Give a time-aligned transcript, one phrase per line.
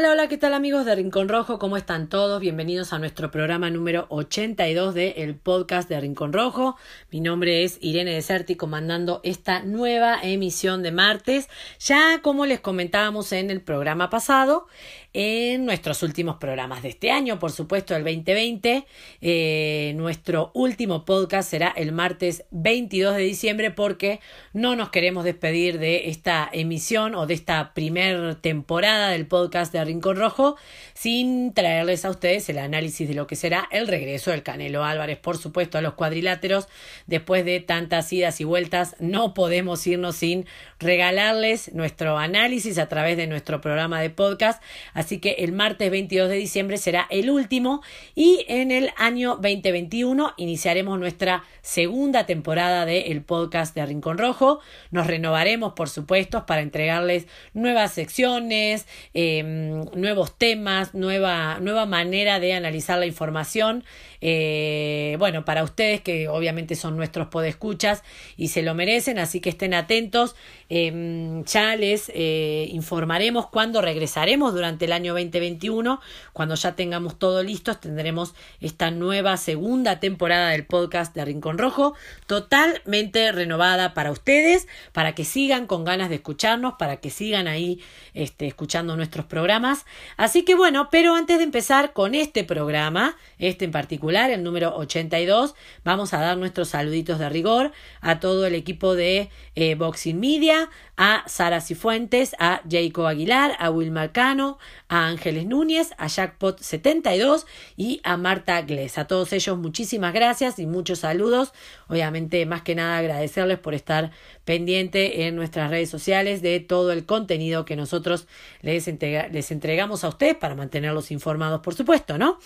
[0.00, 1.58] Hola, hola, ¿qué tal amigos de Rincón Rojo?
[1.58, 2.40] ¿Cómo están todos?
[2.40, 6.78] Bienvenidos a nuestro programa número 82 de el podcast de Rincón Rojo.
[7.10, 11.50] Mi nombre es Irene Deserti comandando esta nueva emisión de martes.
[11.80, 14.68] Ya como les comentábamos en el programa pasado,
[15.12, 18.86] en nuestros últimos programas de este año, por supuesto, el 2020.
[19.20, 24.20] Eh, nuestro último podcast será el martes 22 de diciembre porque
[24.52, 29.80] no nos queremos despedir de esta emisión o de esta primer temporada del podcast de
[29.90, 30.56] Rincón Rojo
[30.94, 35.18] sin traerles a ustedes el análisis de lo que será el regreso del Canelo Álvarez,
[35.18, 36.68] por supuesto, a los cuadriláteros.
[37.06, 40.46] Después de tantas idas y vueltas, no podemos irnos sin
[40.78, 44.62] regalarles nuestro análisis a través de nuestro programa de podcast.
[44.94, 47.82] Así que el martes 22 de diciembre será el último
[48.14, 54.60] y en el año 2021 iniciaremos nuestra segunda temporada del podcast de Rincón Rojo.
[54.90, 62.54] Nos renovaremos, por supuesto, para entregarles nuevas secciones, em, nuevos temas, nueva, nueva manera de
[62.54, 63.84] analizar la información.
[64.20, 68.02] Eh, bueno, para ustedes que obviamente son nuestros podescuchas
[68.36, 70.36] y se lo merecen, así que estén atentos.
[70.68, 76.00] Em, ya les eh, informaremos cuándo regresaremos durante el año 2021.
[76.32, 81.94] Cuando ya tengamos todo listo, tendremos esta nueva segunda temporada del podcast de Rincón Rojo,
[82.26, 87.80] totalmente renovada para ustedes, para que sigan con ganas de escucharnos, para que sigan ahí
[88.14, 89.86] este, escuchando nuestros programas.
[90.16, 94.76] Así que bueno, pero antes de empezar con este programa, este en particular, el número
[94.76, 100.18] 82, vamos a dar nuestros saluditos de rigor a todo el equipo de eh, Boxing
[100.18, 104.58] Media, a Sara Cifuentes, a Jacob Aguilar, a Will Marcano,
[104.88, 108.98] a Ángeles Núñez, a Jackpot72 y a Marta Gless.
[108.98, 111.52] A todos ellos muchísimas gracias y muchos saludos.
[111.88, 114.10] Obviamente, más que nada agradecerles por estar
[114.44, 118.26] pendiente en nuestras redes sociales de todo el contenido que nosotros
[118.60, 122.38] les, les entregamos a ustedes para mantenerlos informados, por supuesto, ¿no?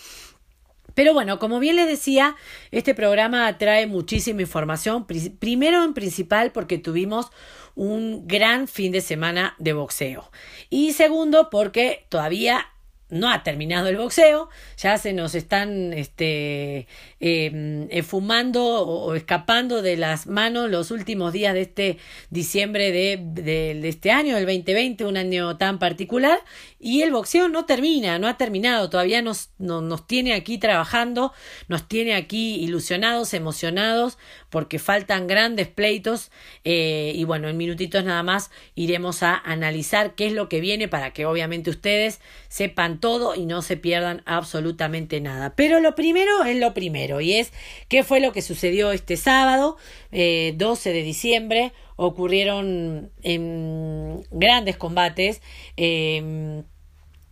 [0.95, 2.35] Pero bueno, como bien les decía,
[2.71, 5.05] este programa trae muchísima información.
[5.05, 7.29] Primero en principal porque tuvimos
[7.75, 10.31] un gran fin de semana de boxeo.
[10.69, 12.65] Y segundo porque todavía
[13.09, 16.87] no ha terminado el boxeo, ya se nos están este,
[17.19, 18.03] em, eh,
[18.55, 21.97] o, escapando de las manos los últimos días de este
[22.31, 26.39] diciembre de, de, este año, el 2020, un año tan particular,
[26.79, 31.31] y el boxeo no termina, no ha terminado, todavía nos, nos tiene aquí trabajando,
[31.67, 34.17] nos tiene aquí ilusionados, emocionados,
[34.49, 36.31] porque faltan grandes pleitos,
[36.63, 40.87] eh, y bueno, en minutitos nada más iremos a analizar qué es lo que viene
[40.87, 45.55] para que obviamente ustedes sepan todo y no se pierdan absolutamente nada.
[45.55, 47.51] Pero lo primero es lo primero y es
[47.87, 49.77] qué fue lo que sucedió este sábado,
[50.11, 51.73] 12 eh, de diciembre.
[51.97, 55.41] Ocurrieron en grandes combates.
[55.77, 56.63] Eh,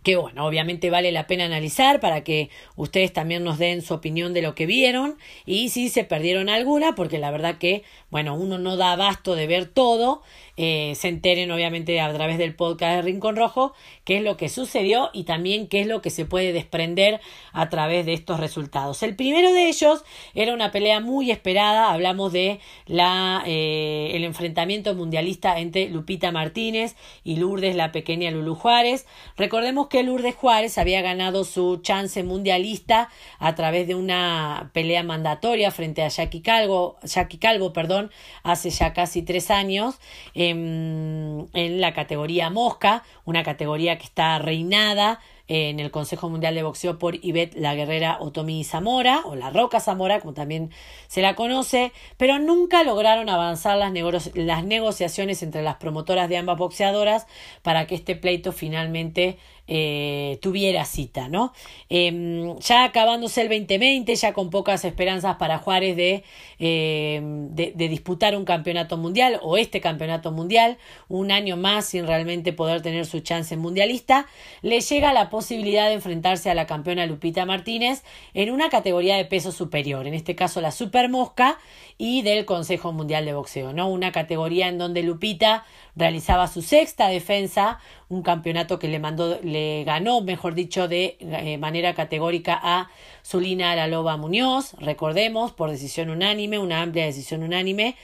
[0.04, 4.34] que bueno, obviamente vale la pena analizar para que ustedes también nos den su opinión
[4.34, 8.58] de lo que vieron y si se perdieron alguna, porque la verdad que, bueno, uno
[8.58, 10.22] no da abasto de ver todo,
[10.56, 14.48] eh, se enteren obviamente a través del podcast de Rincón Rojo qué es lo que
[14.48, 17.20] sucedió y también qué es lo que se puede desprender
[17.52, 19.02] a través de estos resultados.
[19.02, 20.04] El primero de ellos
[20.34, 26.94] era una pelea muy esperada, hablamos de la, eh, el enfrentamiento mundialista entre Lupita Martínez
[27.24, 29.06] y Lourdes la pequeña Lulu Juárez.
[29.36, 35.70] Recordemos que Lourdes Juárez había ganado su chance mundialista a través de una pelea mandatoria
[35.70, 38.10] frente a Jackie Calvo, Jackie Calvo perdón,
[38.42, 39.98] hace ya casi tres años
[40.50, 46.98] en, la categoría mosca, una categoría que está reinada en el Consejo Mundial de Boxeo
[46.98, 50.70] por Ivette La Guerrera Otomi Zamora, o La Roca Zamora, como también
[51.06, 57.26] se la conoce, pero nunca lograron avanzar las negociaciones entre las promotoras de ambas boxeadoras
[57.62, 61.52] para que este pleito finalmente eh, tuviera cita, ¿no?
[61.88, 66.24] Em, ya acabándose el 2020, ya con pocas esperanzas para Juárez de,
[66.58, 70.76] em, de, de, disputar un campeonato mundial o este campeonato mundial,
[71.08, 74.26] un año más sin realmente poder tener su chance mundialista,
[74.62, 78.02] le llega la posibilidad de enfrentarse a la campeona Lupita Martínez
[78.34, 81.58] en una categoría de peso superior, en este caso la Super Mosca
[81.96, 83.88] y del Consejo Mundial de Boxeo, ¿no?
[83.88, 85.64] Una categoría en donde Lupita
[85.94, 91.58] realizaba su sexta defensa, un campeonato que le mandó, le ganó, mejor dicho, de eh,
[91.58, 92.90] manera categórica a
[93.24, 97.96] Zulina Araloba Muñoz, recordemos, por decisión unánime, una amplia decisión unánime.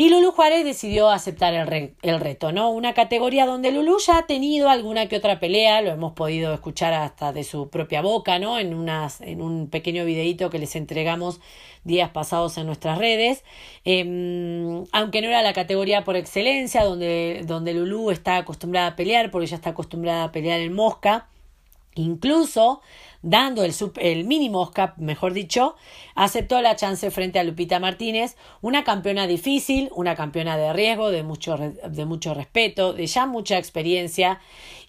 [0.00, 2.70] Y Lulu Juárez decidió aceptar el, reto, ¿no?
[2.70, 6.94] Una categoría donde Lulu ya ha tenido alguna que otra pelea, lo hemos podido escuchar
[6.94, 8.58] hasta de su propia boca, ¿no?
[8.58, 11.42] En, unas, en un pequeño videito que les entregamos
[11.84, 13.44] días pasados en nuestras redes.
[13.84, 19.30] Em, aunque no era la categoría por excelencia, donde, donde Lulu está acostumbrada a pelear,
[19.30, 21.28] porque ella está acostumbrada a pelear en mosca
[21.96, 22.80] Incluso
[23.22, 25.76] dando el, el mini Mosca, mejor dicho,
[26.14, 31.22] aceptó la chance frente a Lupita Martínez, una campeona difícil, una campeona de riesgo, de
[31.22, 34.40] mucho, de mucho respeto, de ya mucha experiencia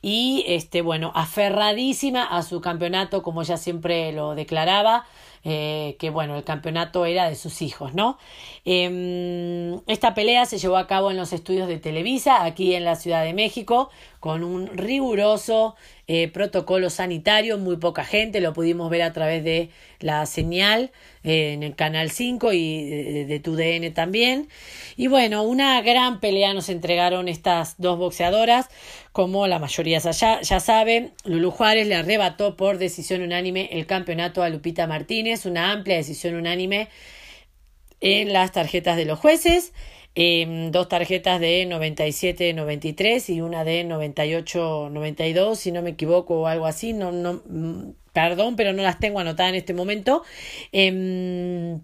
[0.02, 5.06] y, este, bueno, aferradísima a su campeonato, como ella siempre lo declaraba,
[5.44, 8.20] eh, que bueno, el campeonato era de sus hijos, ¿no?
[8.64, 12.96] Em, esta pelea se llevó a cabo en los estudios de Televisa, aquí en la
[12.96, 13.90] Ciudad de México,
[14.22, 15.76] con un riguroso
[16.06, 20.92] eh, protocolo sanitario, muy poca gente, lo pudimos ver a través de la señal
[21.24, 24.48] eh, en el canal 5 y de, de, TUDN también.
[24.96, 28.70] Y bueno, una gran pelea nos entregaron estas dos boxeadoras,
[29.12, 34.44] como la mayoría ya, ya sabe, Lulu Juárez le arrebató por decisión unánime el campeonato
[34.44, 36.90] a Lupita Martínez, una amplia decisión unánime
[38.02, 39.74] en las tarjetas de los jueces.
[40.14, 46.66] Em, dos tarjetas de 97-93 y una de 98-92, si no me equivoco o algo
[46.66, 50.24] así, no, no, mm, perdón, pero no las tengo anotadas en este momento.
[50.74, 51.80] Eh,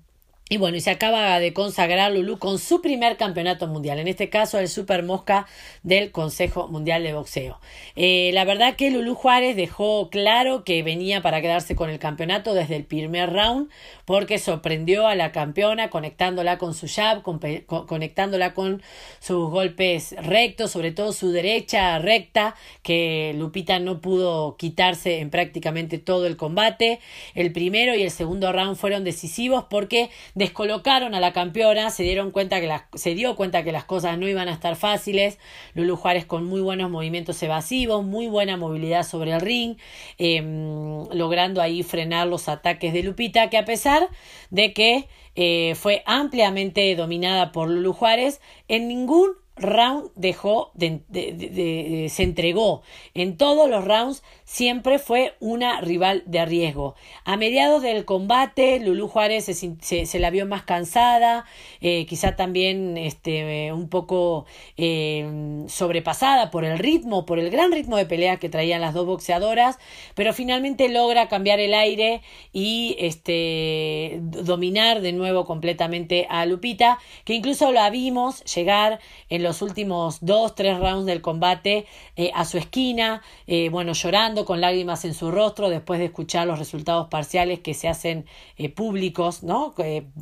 [0.50, 4.30] y bueno, y se acaba de consagrar Lulu con su primer campeonato mundial, en este
[4.30, 5.46] caso el Super Mosca
[5.84, 7.60] del Consejo Mundial de Boxeo.
[7.98, 12.54] Eh, la verdad que Lulu Juárez dejó claro que venía para quedarse con el campeonato
[12.54, 13.70] desde el primer round,
[14.06, 17.40] porque sorprendió a la campeona conectándola con su jab, con,
[17.86, 18.82] conectándola con
[19.20, 25.98] sus golpes rectos, sobre todo su derecha recta, que Lupita no pudo quitarse en prácticamente
[25.98, 27.02] todo el combate.
[27.36, 32.30] El primero y el segundo round fueron decisivos porque descolocaron a la campeona, se dieron
[32.30, 35.40] cuenta que las, se dio cuenta que las cosas no iban a estar fáciles.
[35.74, 39.78] Lulu Juárez con muy buenos movimientos evasivos, muy buena movilidad sobre el ring,
[40.20, 44.10] em, logrando ahí frenar los ataques de Lupita, que a pesar
[44.52, 52.24] de que eh, fue ampliamente dominada por Lulu Juárez, en ningún round dejó de, se
[52.24, 52.82] entregó.
[53.14, 56.96] En todos los rounds siempre fue una rival de riesgo.
[57.26, 61.46] A mediados del combate Lulu Juárez se, se, la vio más cansada
[61.82, 64.46] eh, quizá también este un poco
[64.78, 69.06] eh, sobrepasada por el ritmo por el gran ritmo de pelea que traían las dos
[69.06, 69.78] boxeadoras
[70.16, 72.22] pero finalmente logra cambiar el aire
[72.54, 79.00] y este dominar de nuevo completamente a Lupita que incluso la vimos llegar
[79.30, 81.86] en los últimos dos, tres rounds del combate
[82.16, 86.48] eh, a su esquina, eh, bueno, llorando con lágrimas en su rostro después de escuchar
[86.48, 88.26] los resultados parciales que se hacen
[88.58, 89.74] eh, públicos, ¿no?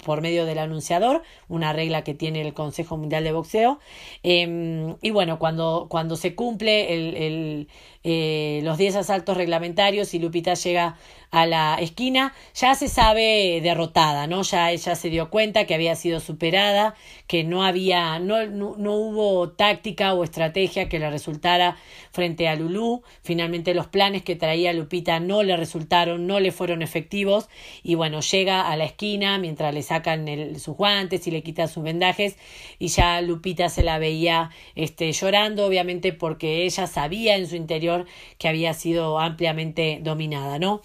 [0.05, 3.79] por medio del anunciador, una regla que tiene el Consejo Mundial de Boxeo.
[4.23, 7.67] Em, y bueno, cuando, cuando se cumple el,
[8.05, 10.95] los 10 asaltos reglamentarios y Lupita llega
[11.31, 14.43] a la esquina, ya se sabe derrotada, ¿no?
[14.43, 16.95] Ya ella se dio cuenta que había sido superada,
[17.27, 21.77] que no había, no, no, hubo táctica o estrategia que le resultara
[22.11, 23.01] frente a Lulú.
[23.23, 27.49] Finalmente los planes que traía Lupita no le resultaron, no le fueron efectivos
[27.83, 30.27] y bueno, llega a la esquina mientras le sacan
[30.59, 32.37] sus guantes y le quitan sus vendajes
[32.77, 37.94] y ya Lupita se la veía este, llorando, obviamente porque ella sabía en su interior
[38.37, 40.81] que había sido ampliamente dominada, ¿no?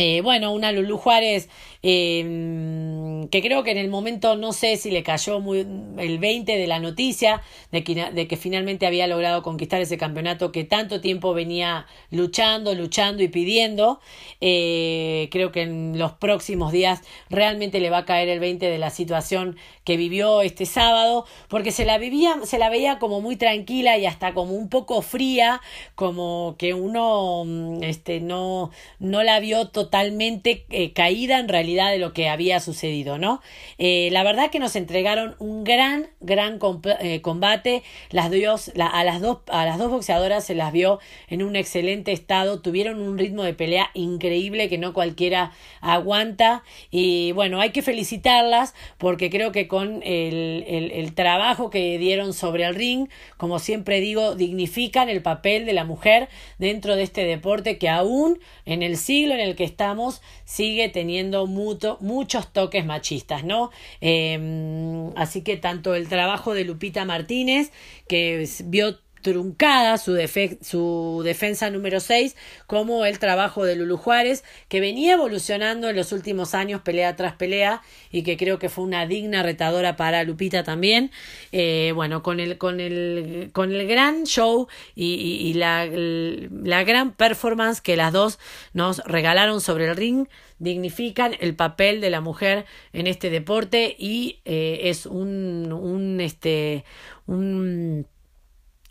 [0.00, 1.48] Eh, bueno, una Lulu Juárez
[1.82, 5.66] eh, que creo que en el momento no sé si le cayó muy,
[5.98, 7.42] el 20 de la noticia
[7.72, 12.74] de que, de que finalmente había logrado conquistar ese campeonato que tanto tiempo venía luchando,
[12.74, 14.00] luchando y pidiendo.
[14.40, 18.78] Eh, creo que en los próximos días realmente le va a caer el 20 de
[18.78, 19.56] la situación
[19.88, 24.04] que vivió este sábado, porque se la vivía, se la veía como muy tranquila y
[24.04, 25.62] hasta como un poco fría,
[25.94, 31.96] como que uno mm, este, no, no la vio totalmente eh, caída en realidad de
[31.96, 33.40] lo que había sucedido, ¿no?
[33.78, 36.58] Eh, la verdad que nos entregaron un gran, gran
[37.00, 37.82] eh, combate.
[38.10, 42.12] Las dos, a, las dos, a las dos boxeadoras se las vio en un excelente
[42.12, 46.62] estado, tuvieron un ritmo de pelea increíble que no cualquiera aguanta.
[46.90, 52.64] Y bueno, hay que felicitarlas porque creo que con el, el, trabajo que dieron sobre
[52.64, 57.78] el ring, como siempre digo, dignifican el papel de la mujer dentro de este deporte
[57.78, 63.70] que aún en el siglo en el que estamos sigue teniendo muchos toques machistas, ¿no?
[64.00, 67.72] Em, así que tanto el trabajo de Lupita Martínez,
[68.06, 70.16] que vio truncada su,
[70.62, 76.12] su defensa número 6 como el trabajo de Lulu Juárez que venía evolucionando en los
[76.12, 80.64] últimos años pelea tras pelea y que creo que fue una digna retadora para Lupita
[80.64, 81.10] también.
[81.52, 87.12] Eh, bueno con el con el con el gran show y, y, la, la gran
[87.12, 88.38] performance que las dos
[88.72, 90.26] nos regalaron sobre el ring
[90.58, 96.84] dignifican el papel de la mujer en este deporte y eh, es un, un este
[97.26, 98.06] un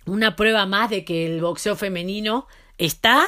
[0.07, 2.47] una prueba más de que el boxeo femenino
[2.77, 3.27] está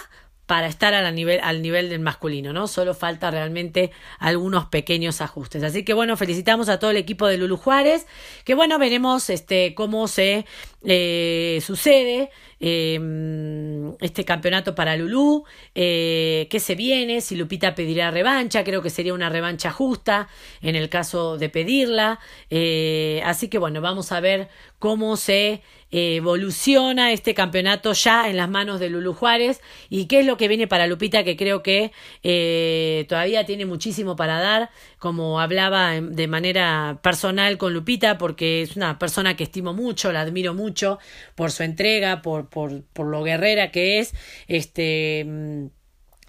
[0.50, 2.68] para estar al nivel, al nivel del masculino, ¿no?
[2.68, 5.62] Solo falta realmente algunos pequeños ajustes.
[5.62, 8.08] Así que bueno, felicitamos a todo el equipo de Lulu Juárez,
[8.46, 10.48] que bueno, veremos este cómo se
[10.82, 13.00] sucede eh,
[14.02, 15.46] este campeonato para Lulú,
[15.76, 20.28] eh, qué se viene, si Lupita pedirá revancha, creo que sería una revancha justa
[20.62, 22.20] en el caso de pedirla.
[22.50, 28.48] Eh, así que bueno, vamos a ver cómo se evoluciona este campeonato ya en las
[28.48, 29.60] manos de Lulu Juárez
[29.90, 34.16] y qué es lo que viene para Lupita que creo que eh, todavía tiene muchísimo
[34.16, 39.74] para dar como hablaba de manera personal con Lupita porque es una persona que estimo
[39.74, 41.00] mucho la admiro mucho
[41.36, 44.14] por su entrega por por, por lo guerrera que es
[44.48, 45.79] este mm,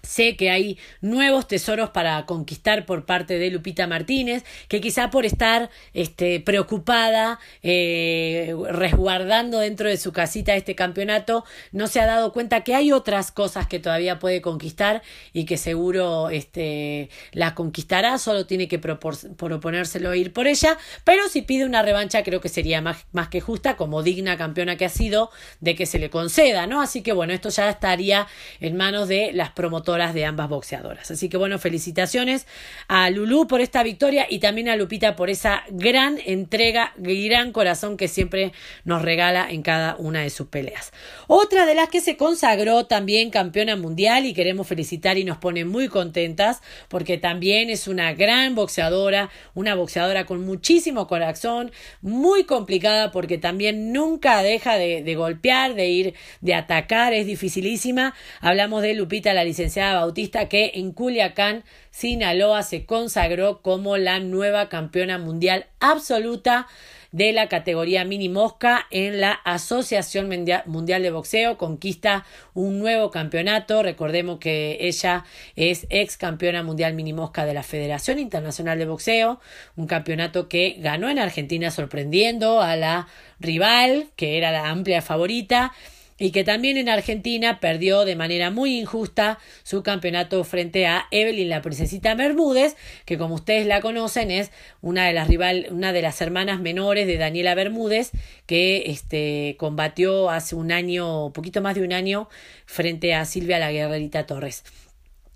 [0.03, 5.25] Sé que hay nuevos tesoros para conquistar por parte de Lupita Martínez, que quizá por
[5.25, 12.33] estar este, preocupada, eh, resguardando dentro de su casita este campeonato, no se ha dado
[12.33, 15.03] cuenta que hay otras cosas que todavía puede conquistar
[15.33, 21.43] y que seguro este, las conquistará, solo tiene que proponérselo ir por ella, pero si
[21.43, 24.89] pide una revancha creo que sería más, más que justa, como digna campeona que ha
[24.89, 25.29] sido,
[25.59, 26.81] de que se le conceda, ¿no?
[26.81, 28.27] Así que bueno, esto ya estaría
[28.59, 31.11] en manos de las promotoras de ambas boxeadoras.
[31.11, 32.47] Así que bueno, felicitaciones
[32.87, 37.97] a Lulu por esta victoria y también a Lupita por esa gran entrega, gran corazón
[37.97, 38.53] que siempre
[38.85, 40.93] nos regala en cada una de sus peleas.
[41.27, 45.65] Otra de las que se consagró también campeona mundial y queremos felicitar y nos pone
[45.65, 51.71] muy contentas porque también es una gran boxeadora, una boxeadora con muchísimo corazón,
[52.01, 58.15] muy complicada porque también nunca deja de, de golpear, de ir, de atacar, es dificilísima.
[58.39, 64.69] Hablamos de Lupita, la licenciada Bautista, que en Culiacán, Sinaloa, se consagró como la nueva
[64.69, 66.67] campeona mundial absoluta
[67.11, 70.29] de la categoría mini mosca en la Asociación
[70.65, 71.57] Mundial de Boxeo.
[71.57, 73.83] Conquista un nuevo campeonato.
[73.83, 79.41] Recordemos que ella es ex campeona mundial mini mosca de la Federación Internacional de Boxeo.
[79.75, 83.07] Un campeonato que ganó en Argentina sorprendiendo a la
[83.39, 85.73] rival, que era la amplia favorita
[86.21, 91.49] y que también en Argentina perdió de manera muy injusta su campeonato frente a Evelyn
[91.49, 92.75] la princesita Bermúdez,
[93.05, 94.51] que como ustedes la conocen es
[94.81, 98.11] una de las rival, una de las hermanas menores de Daniela Bermúdez,
[98.45, 102.29] que este combatió hace un año, poquito más de un año,
[102.67, 104.63] frente a Silvia la Guerrerita Torres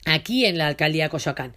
[0.05, 1.53] aquí en la alcaldía Coyoacán.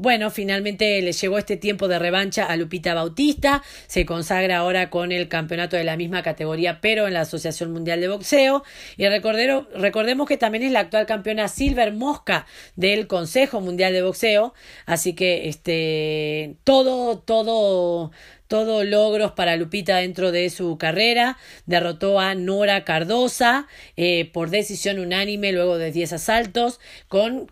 [0.00, 5.10] bueno, finalmente le llegó este tiempo de revancha a Lupita Bautista, se consagra ahora con
[5.12, 8.62] el campeonato de la misma categoría, pero en la Asociación Mundial de Boxeo.
[8.96, 14.54] Y recordemos que también es la actual campeona Silver Mosca del Consejo Mundial de Boxeo,
[14.84, 18.10] así que este todo, todo
[18.48, 21.38] todo logros para Lupita dentro de su carrera.
[21.66, 27.50] Derrotó a Nora Cardosa eh, por decisión unánime luego de 10 asaltos con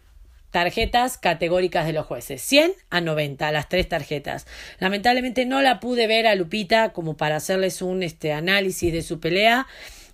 [0.55, 2.41] tarjetas categóricas de los jueces.
[2.41, 4.47] 100 a 90, las tres tarjetas.
[4.79, 9.19] Lamentablemente no la pude ver a Lupita como para hacerles un este, análisis de su
[9.19, 9.67] pelea.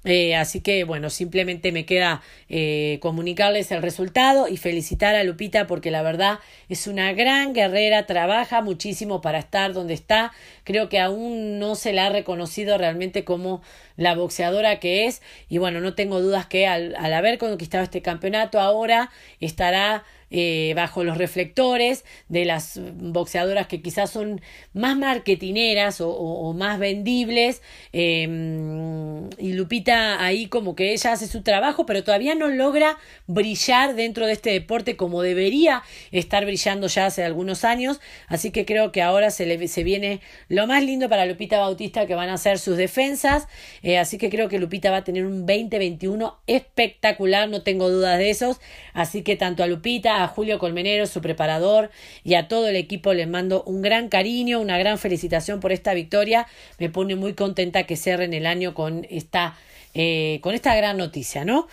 [0.05, 5.67] Eh, así que bueno, simplemente me queda eh, comunicarles el resultado y felicitar a Lupita
[5.67, 6.39] porque la verdad
[6.71, 10.33] es una gran guerrera, trabaja muchísimo para estar donde está.
[10.65, 13.61] Creo que aún no se la ha reconocido realmente como
[13.97, 18.01] la boxeadora que es y bueno, no tengo dudas que al, al haber conquistado este
[18.01, 24.41] campeonato ahora estará eh, bajo los reflectores de las boxeadoras que quizás son
[24.73, 27.63] más marketineras o, más vendibles.
[27.93, 33.95] Em, y Lupita ahí como que ella hace su trabajo, pero todavía no logra brillar
[33.95, 35.83] dentro de este deporte como debería
[36.13, 38.01] estar brillando ya hace algunos años.
[38.29, 42.07] Así que creo que ahora se, le, se viene lo más lindo para Lupita Bautista
[42.07, 43.49] que van a ser sus defensas.
[43.83, 48.19] Eh, así que creo que Lupita va a tener un 2021 espectacular, no tengo dudas
[48.19, 48.61] de esos.
[48.93, 51.91] Así que tanto a Lupita, a Julio Colmenero, su preparador,
[52.25, 55.95] y a todo el equipo les mando un gran cariño, una gran felicitación por esta
[55.95, 56.47] victoria.
[56.79, 59.57] Me pone muy contenta que cierren el año con esta,
[59.95, 61.69] eh, con esta gran noticia, ¿no?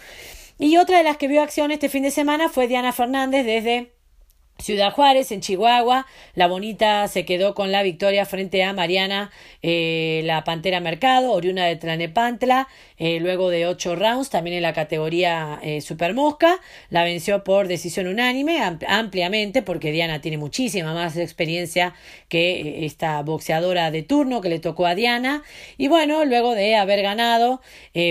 [0.60, 3.92] Y otra de las que vio acción este fin de semana fue Diana Fernández desde
[4.60, 9.30] Ciudad Juárez, en Chihuahua, la bonita se quedó con la victoria frente a Mariana,
[9.62, 14.74] eh, la Pantera Mercado, oriunda de Tlanepantla, eh, luego de ocho rounds, también en la
[14.74, 21.18] categoría eh, Super Mosca, la venció por decisión unánime, ampliamente, porque Diana tiene muchísima más
[21.18, 21.94] experiencia
[22.30, 25.44] que esta boxeadora de turno que le tocó a Diana,
[25.78, 27.62] y bueno, luego de haber ganado,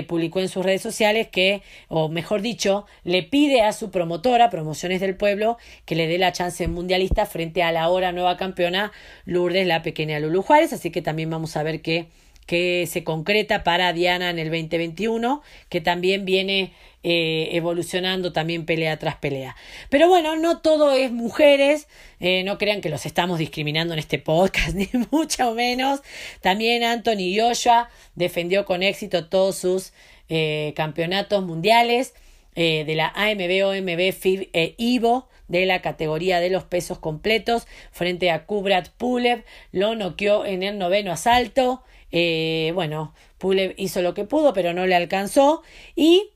[0.07, 5.00] publicó en sus redes sociales que, o mejor dicho, le pide a su promotora, Promociones
[5.00, 8.93] del Pueblo, que le dé la chance mundialista frente a la ahora nueva campeona
[9.25, 12.07] Lourdes, la pequeña Lulu Juárez, así que también vamos a ver qué
[12.46, 16.72] que se concreta para Diana en el 2021, que también viene
[17.02, 19.54] eh, evolucionando también pelea tras pelea.
[19.90, 21.86] Pero bueno, no todo es mujeres,
[22.18, 26.00] eh, no crean que los estamos discriminando en este podcast, ni mucho menos.
[26.40, 29.92] También Anthony Joshua defendió con éxito todos sus
[30.28, 32.14] eh, campeonatos mundiales
[32.56, 38.30] de la AMB, OMB, FIB e IVO de la categoría de los pesos completos frente
[38.30, 41.82] a Kubrat Pulev, lo noqueó en el noveno asalto.
[42.12, 45.62] Eh, bueno, Pulev hizo lo que pudo, pero no le alcanzó.
[45.94, 46.30] Y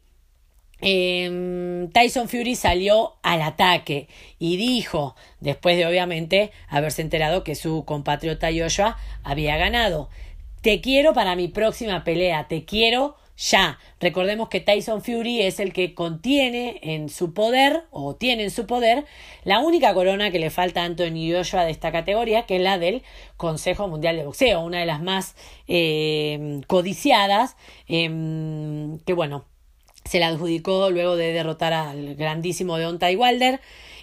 [0.81, 4.09] em, Tyson Fury salió al ataque
[4.39, 10.09] y dijo, después de obviamente haberse enterado que su compatriota Joshua había ganado,
[10.63, 13.79] te quiero para mi próxima pelea, te quiero ya.
[14.01, 18.67] Recordemos que Tyson Fury es el que contiene en su poder, o tiene en su
[18.67, 19.05] poder,
[19.45, 22.79] la única corona que le falta a Anthony Joshua de esta categoría, que es la
[22.79, 23.03] del
[23.37, 25.35] Consejo Mundial de Boxeo, una de las más
[25.69, 27.57] eh, codiciadas,
[27.89, 29.45] em, que bueno,
[30.05, 33.61] se la adjudicó luego de derrotar al grandísimo Deontay Wilder.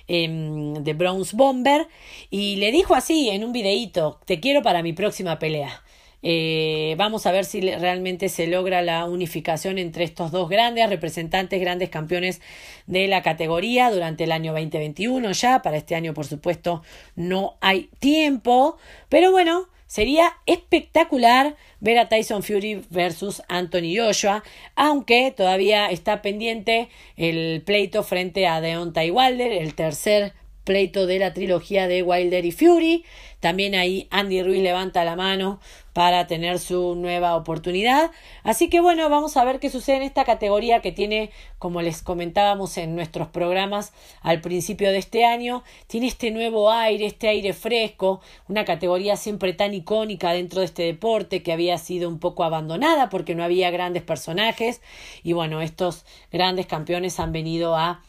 [0.09, 1.85] Em, de Bronze Bomber
[2.29, 5.83] y le dijo así en un videíto te quiero para mi próxima pelea
[6.23, 11.61] eh, vamos a ver si realmente se logra la unificación entre estos dos grandes representantes,
[11.61, 12.41] grandes campeones
[12.87, 15.61] de la categoría durante el año 2021 ya.
[15.61, 16.83] Para este año, por supuesto,
[17.15, 18.77] no hay tiempo.
[19.09, 24.43] Pero bueno, sería espectacular ver a Tyson Fury versus Anthony Joshua,
[24.75, 30.33] aunque todavía está pendiente el pleito frente a Deontay Wilder, el tercer
[30.67, 33.05] pleito de la trilogía de Wilder y Fury.
[33.39, 35.59] También ahí Andy Ruiz levanta la mano
[35.93, 38.11] para tener su nueva oportunidad.
[38.43, 42.01] Así que bueno, vamos a ver qué sucede en esta categoría que tiene, como les
[42.01, 47.53] comentábamos en nuestros programas al principio de este año, tiene este nuevo aire, este aire
[47.53, 52.43] fresco, una categoría siempre tan icónica dentro de este deporte que había sido un poco
[52.43, 54.81] abandonada porque no había grandes personajes
[55.23, 58.03] y bueno, estos grandes campeones han venido a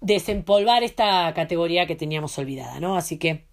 [0.00, 2.96] desempolvar esta categoría que teníamos olvidada, ¿no?
[2.96, 3.44] Así que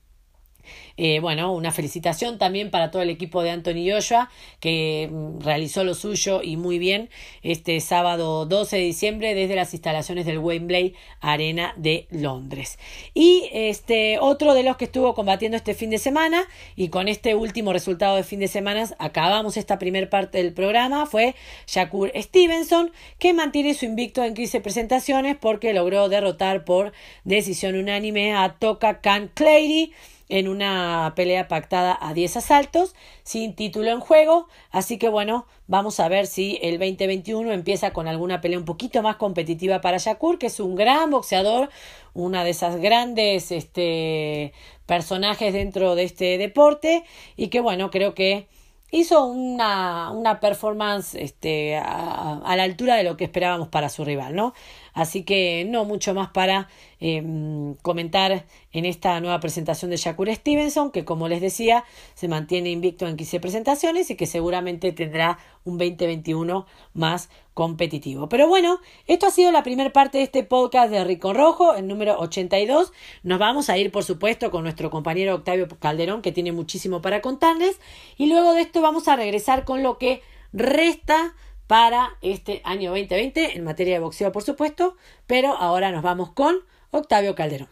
[0.95, 4.29] eh, bueno, una felicitación también para todo el equipo de Anthony Joshua
[4.59, 7.09] que mm, realizó lo suyo y muy bien
[7.41, 12.77] este sábado 12 de diciembre desde las instalaciones del Wembley Arena de Londres.
[13.15, 17.33] Y este otro de los que estuvo combatiendo este fin de semana y con este
[17.33, 22.91] último resultado de fin de semana acabamos esta primera parte del programa fue Shakur Stevenson
[23.17, 29.01] que mantiene su invicto en 15 presentaciones porque logró derrotar por decisión unánime a Toka
[29.01, 29.91] Khan Clary
[30.29, 34.47] en una pelea pactada a 10 asaltos, sin título en juego.
[34.71, 39.01] Así que bueno, vamos a ver si el 2021 empieza con alguna pelea un poquito
[39.01, 41.69] más competitiva para Shakur, que es un gran boxeador,
[42.13, 44.53] una de esas grandes este,
[44.85, 47.03] personajes dentro de este deporte
[47.35, 48.47] y que bueno, creo que
[48.93, 54.05] hizo una, una performance este, a, a, la altura de lo que esperábamos para su
[54.05, 54.53] rival, ¿no?
[54.93, 60.91] Así que no mucho más para em, comentar en esta nueva presentación de Shakur Stevenson,
[60.91, 65.77] que como les decía, se mantiene invicto en 15 presentaciones y que seguramente tendrá un
[65.77, 68.29] 2021 más competitivo.
[68.29, 71.87] Pero bueno, esto ha sido la primera parte de este podcast de Rico Rojo, el
[71.87, 72.91] número 82.
[73.23, 77.21] Nos vamos a ir, por supuesto, con nuestro compañero Octavio Calderón, que tiene muchísimo para
[77.21, 77.79] contarles.
[78.17, 81.35] Y luego de esto vamos a regresar con lo que resta
[81.67, 84.97] para este año 2020 en materia de boxeo, por supuesto,
[85.27, 86.55] pero ahora nos vamos con
[86.91, 87.69] Octavio Calderón.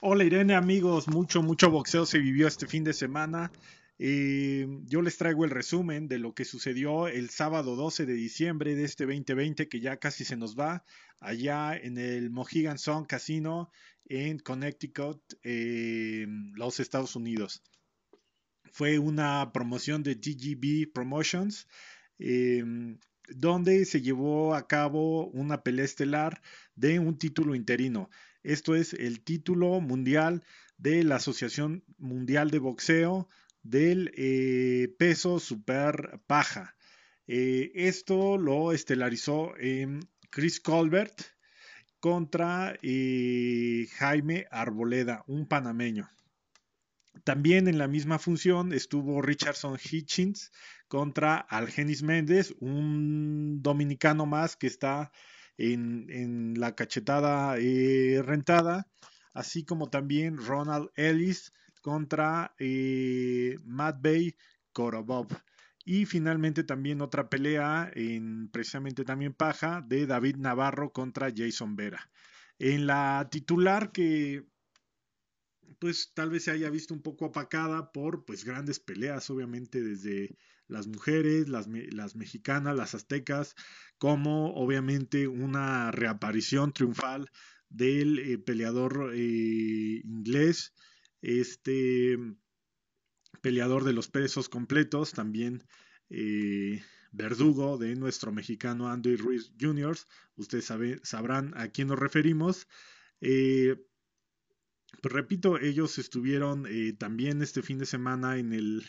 [0.00, 3.52] Hola Irene, amigos, mucho, mucho boxeo se vivió este fin de semana.
[3.98, 8.74] Eh, yo les traigo el resumen de lo que sucedió el sábado 12 de diciembre
[8.74, 10.84] de este 2020, que ya casi se nos va,
[11.20, 13.70] allá en el Mohegan Sun Casino
[14.06, 17.62] en Connecticut, eh, los Estados Unidos
[18.72, 21.68] fue una promoción de GGB Promotions,
[22.18, 26.40] em, donde se llevó a cabo una pelea estelar
[26.74, 28.10] de un título interino.
[28.42, 30.42] Esto es el título mundial
[30.78, 33.28] de la Asociación Mundial de Boxeo
[33.62, 36.74] del eh, peso super paja.
[37.26, 41.20] Eh, esto lo estelarizó en Chris Colbert
[42.00, 46.08] contra eh, Jaime Arboleda, un panameño.
[47.24, 50.52] También en la misma función estuvo Richardson Hitchens
[50.88, 55.12] contra Algenis Méndez, un dominicano más que está
[55.58, 58.88] en, la cachetada eh, rentada,
[59.34, 61.52] así como también Ronald Ellis
[61.82, 64.36] contra eh, Matt Bay
[64.72, 65.28] Korobov.
[65.84, 72.10] Y finalmente también otra pelea en precisamente también paja de David Navarro contra Jason Vera.
[72.58, 74.44] En la titular que
[75.78, 80.36] pues tal vez se haya visto un poco apacada por pues grandes peleas, obviamente desde
[80.66, 83.54] las mujeres, las, las mexicanas, las aztecas,
[83.98, 87.30] como obviamente una reaparición triunfal
[87.68, 90.74] del eh, peleador eh, inglés,
[91.22, 92.16] este
[93.42, 95.64] peleador de los pesos completos, también
[96.08, 99.96] eh, verdugo de nuestro mexicano Andy Ruiz Jr.
[100.36, 102.68] Ustedes sabrán a quién nos referimos.
[105.02, 106.66] Pues repito, ellos estuvieron
[106.98, 108.84] también este fin de semana en el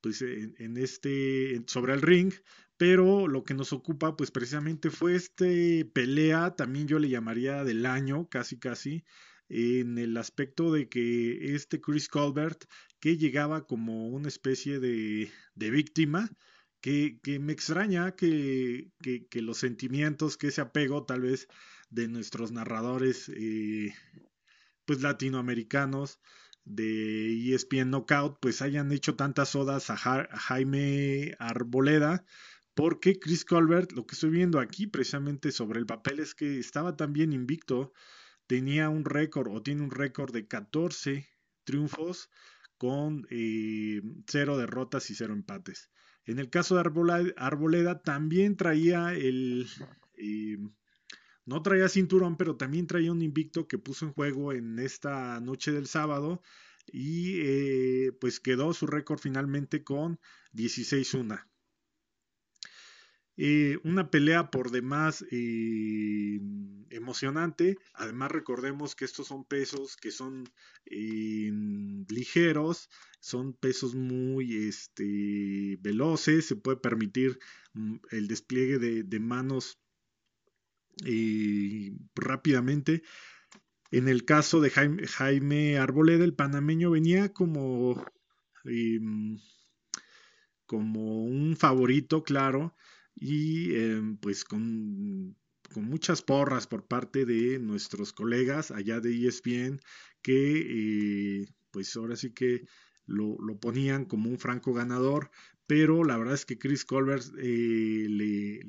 [0.00, 2.32] pues en, este sobre el ring
[2.76, 7.86] pero lo que nos ocupa pues precisamente fue este pelea también yo le llamaría del
[7.86, 9.04] año casi casi
[9.48, 12.64] en el aspecto de que este Chris Colbert
[13.00, 16.30] que llegaba como una especie de, de víctima
[16.80, 21.48] que, que, me extraña que, que, que, los sentimientos, que ese apego tal vez
[21.90, 23.92] de nuestros narradores eh,
[24.88, 26.18] pues latinoamericanos
[26.64, 32.24] de ESPN Knockout pues hayan hecho tantas odas a, Jaime Arboleda
[32.72, 36.96] porque Chris Colbert, lo que estoy viendo aquí precisamente sobre el papel es que estaba
[36.96, 37.92] también invicto,
[38.46, 41.28] tenía un récord o tiene un récord de 14
[41.64, 42.30] triunfos
[42.78, 45.90] con eh, cero derrotas y cero empates.
[46.24, 49.68] En el caso de Arboleda, también traía el...
[50.14, 50.56] Eh,
[51.48, 55.72] no traía cinturón, pero también traía un invicto que puso en juego en esta noche
[55.72, 56.42] del sábado
[56.92, 60.20] y eh, pues quedó su récord finalmente con
[60.52, 61.42] 16-1.
[63.38, 66.38] Eh, una pelea por demás eh,
[66.90, 67.78] emocionante.
[67.94, 70.44] Además recordemos que estos son pesos que son
[70.84, 77.38] ligeros, son pesos muy este, veloces, se puede permitir
[77.72, 79.78] mm, el despliegue de manos
[81.04, 83.02] y rápidamente.
[83.90, 88.04] En el caso de Jaime, Arboleda, el panameño venía como,
[88.64, 89.38] em,
[90.66, 92.74] como un favorito, claro,
[93.14, 95.36] y em, pues con,
[95.72, 99.80] con, muchas porras por parte de nuestros colegas allá de ESPN,
[100.22, 102.64] que eh, pues ahora sí que
[103.06, 105.30] lo, lo, ponían como un franco ganador,
[105.66, 108.60] pero la verdad es que Chris Colbert eh, le,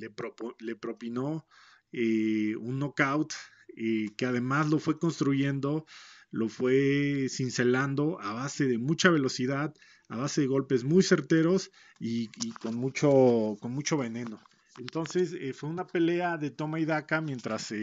[0.59, 1.45] le propinó
[1.91, 3.33] eh, un knockout
[3.75, 5.85] eh, que además lo fue construyendo,
[6.31, 9.73] lo fue cincelando a base de mucha velocidad,
[10.07, 12.29] a base de golpes muy certeros y,
[12.61, 14.39] con, mucho, con mucho veneno.
[14.77, 17.73] Entonces eh, fue una pelea de toma y daca mientras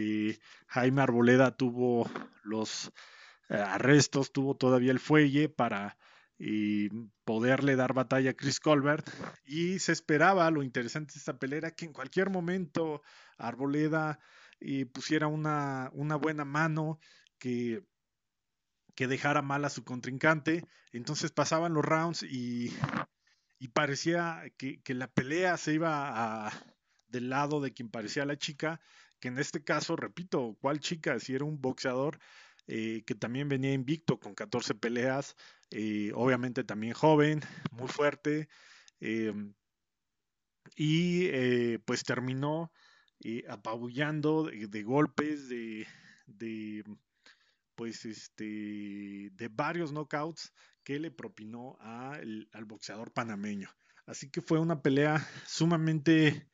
[0.67, 2.09] Jaime Arboleda tuvo
[2.43, 2.91] los
[3.49, 5.97] arrestos, tuvo todavía el fuelle para
[7.23, 9.09] poderle dar batalla a Chris Colbert
[9.43, 13.01] y se esperaba, lo interesante de esta pelea era que en cualquier momento
[13.37, 14.19] Arboleda
[14.59, 16.99] y pusiera una, una buena mano
[17.39, 17.83] que,
[18.95, 20.65] que dejara mal a su contrincante.
[20.91, 22.71] Entonces pasaban los rounds y,
[23.59, 26.51] y parecía que, que, la pelea se iba a,
[27.07, 28.79] del lado de quien parecía la chica,
[29.19, 31.19] que en este caso, repito, ¿cuál chica?
[31.19, 32.19] Si era un boxeador
[32.67, 35.35] eh, que también venía invicto con 14 peleas,
[35.71, 38.49] eh, obviamente también joven, muy fuerte,
[38.99, 39.53] em,
[40.75, 42.71] y eh, pues terminó
[43.49, 45.85] apabullando de, golpes, de,
[47.75, 50.53] pues este, de varios knockouts
[50.83, 53.69] que le propinó al boxeador panameño.
[54.05, 56.47] Así que fue una pelea sumamente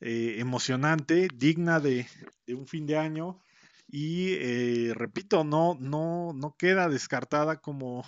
[0.00, 2.06] eh, emocionante, digna de,
[2.48, 3.40] un fin de año
[3.88, 8.04] y eh, repito, no, no, no queda descartada como,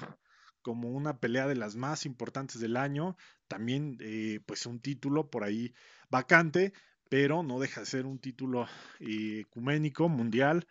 [0.62, 3.16] como una pelea de las más importantes del año.
[3.46, 5.72] También eh, pues un título por ahí
[6.10, 6.72] vacante,
[7.08, 8.66] pero no deja de ser un título
[9.00, 10.66] eh, ecuménico, mundial,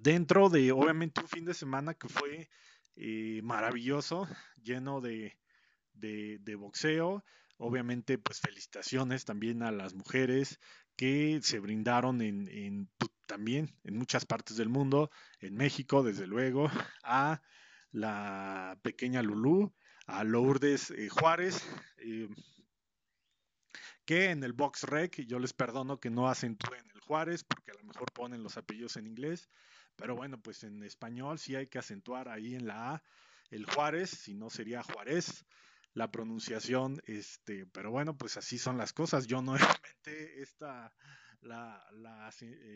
[0.00, 2.48] dentro de obviamente un fin de semana que fue
[3.42, 4.26] maravilloso,
[4.62, 5.38] lleno de,
[5.94, 7.24] de, boxeo.
[7.58, 10.58] Obviamente, pues felicitaciones también a las mujeres
[11.00, 12.18] que se brindaron
[13.24, 16.66] también en muchas partes del mundo, en México, desde luego,
[17.02, 17.40] a
[17.90, 19.72] la pequeña Lulú,
[20.06, 21.66] a Lourdes eh, Juárez,
[24.04, 27.80] que en el box rec yo les perdono que no acentúen el Juárez porque a
[27.80, 29.48] lo mejor ponen los apellidos en inglés,
[29.96, 33.02] pero bueno, pues en español sí hay que acentuar ahí en la A
[33.48, 35.46] el Juárez, si no sería Juárez
[35.94, 39.26] la pronunciación, este, pero bueno, pues así son las cosas.
[39.26, 40.92] Yo no inventé esta
[41.42, 41.84] la,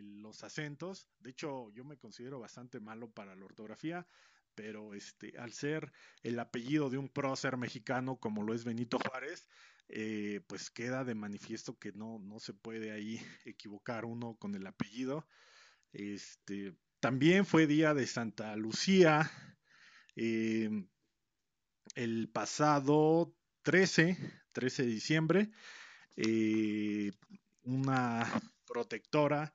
[0.02, 1.08] los acentos.
[1.20, 4.06] De hecho, yo me considero bastante malo para la ortografía,
[4.54, 9.46] pero este, al ser el apellido de un prócer mexicano como lo es Benito Juárez,
[9.88, 14.66] eh, pues queda de manifiesto que no, no se puede ahí equivocar uno con el
[14.66, 15.26] apellido.
[15.92, 19.30] Este, también fue día de Santa Lucía
[21.94, 24.16] el pasado 13,
[24.52, 25.50] 13 de diciembre,
[26.16, 27.12] eh,
[27.62, 28.26] una
[28.66, 29.52] protectora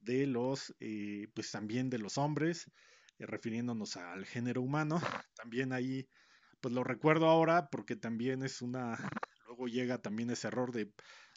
[0.00, 2.70] de los, eh, pues también de los hombres,
[3.18, 5.00] eh, refiriéndonos al género humano.
[5.34, 6.08] También ahí,
[6.60, 8.98] pues lo recuerdo ahora porque también es una,
[9.46, 10.92] luego llega también ese error de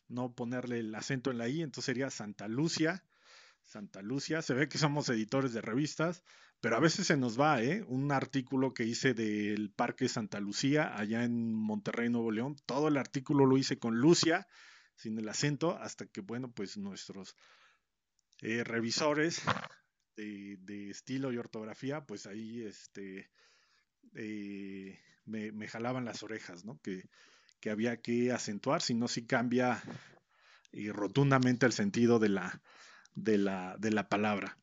[0.08, 3.04] no ponerle el acento en la I, entonces sería Santa Lucia.
[3.64, 6.24] Santa Lucia, se ve que somos editores de revistas,
[6.66, 7.86] pero a veces se nos va, ¿eh?
[7.90, 12.56] Un artículo que hice del Parque Santa Lucía, allá en Monterrey, Nuevo León.
[12.66, 14.48] Todo el artículo lo hice con Lucia,
[14.96, 17.36] sin el acento, hasta que, bueno, pues nuestros
[18.42, 19.44] eh, revisores
[20.16, 23.30] de, estilo y ortografía, pues ahí este,
[24.16, 26.80] eh, me, jalaban las orejas, ¿no?
[26.82, 27.08] Que,
[27.70, 29.84] había que acentuar, si no, si cambia
[30.72, 32.60] y rotundamente el sentido de la,
[33.14, 34.58] de la, de la palabra.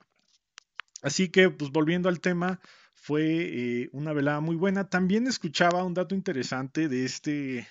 [1.02, 2.60] Así que, pues volviendo al tema,
[2.94, 4.88] fue eh, una velada muy buena.
[4.88, 7.68] También escuchaba un dato interesante de este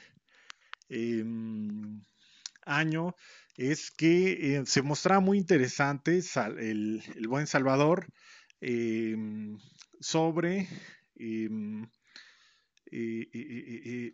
[0.89, 2.01] em,
[2.65, 3.15] año,
[3.55, 6.19] es que eh, se mostraba muy interesante
[6.59, 8.07] el, buen Salvador
[8.59, 9.57] em,
[10.01, 10.67] sobre,
[11.15, 11.87] em,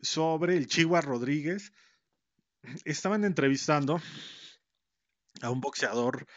[0.04, 1.72] sobre el Chihuahua Rodríguez.
[2.86, 4.00] Estaban entrevistando
[5.42, 6.28] a un boxeador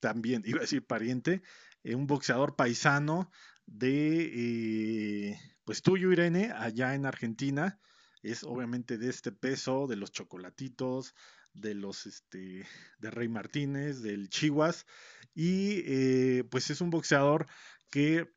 [0.00, 1.42] también, iba a decir pariente,
[1.84, 3.30] eh, un boxeador paisano
[3.66, 7.78] de, eh, pues tuyo, Irene, allá en Argentina.
[8.22, 11.14] Es obviamente de este peso, de los chocolatitos,
[11.54, 12.66] de los, este,
[12.98, 14.86] de Rey Martínez, del Chihuas.
[15.34, 17.46] Y eh, pues es un boxeador
[17.90, 18.30] que,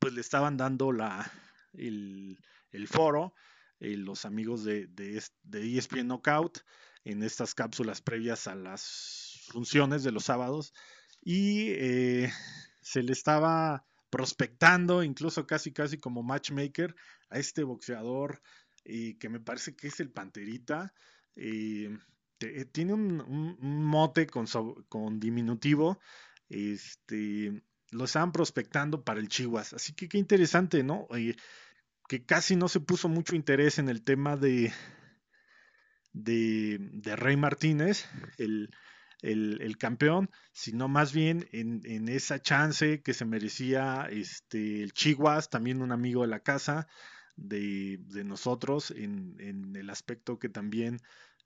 [0.00, 1.30] pues le estaban dando la,
[1.72, 2.38] el,
[2.88, 3.34] foro,
[3.78, 6.64] los amigos de, de, de ESPN Knockout
[7.04, 10.74] en estas cápsulas previas a las funciones de los sábados
[11.22, 12.30] y eh,
[12.82, 16.94] se le estaba prospectando, incluso casi casi como matchmaker,
[17.30, 18.42] a este boxeador
[18.84, 20.92] y que me parece que es el Panterita.
[21.36, 21.96] Eh,
[22.72, 24.46] tiene un, mote con,
[24.88, 25.98] con, diminutivo.
[26.48, 29.72] Este, lo estaban prospectando para el Chihuas.
[29.72, 31.08] Así que qué interesante, ¿no?
[32.06, 34.72] que casi no se puso mucho interés en el tema de,
[36.12, 38.70] de, de Rey Martínez, el,
[39.24, 45.82] el, campeón, sino más bien en, esa chance que se merecía este, el Chihuas, también
[45.82, 46.86] un amigo de la casa
[47.36, 51.00] de, nosotros, en, el aspecto que también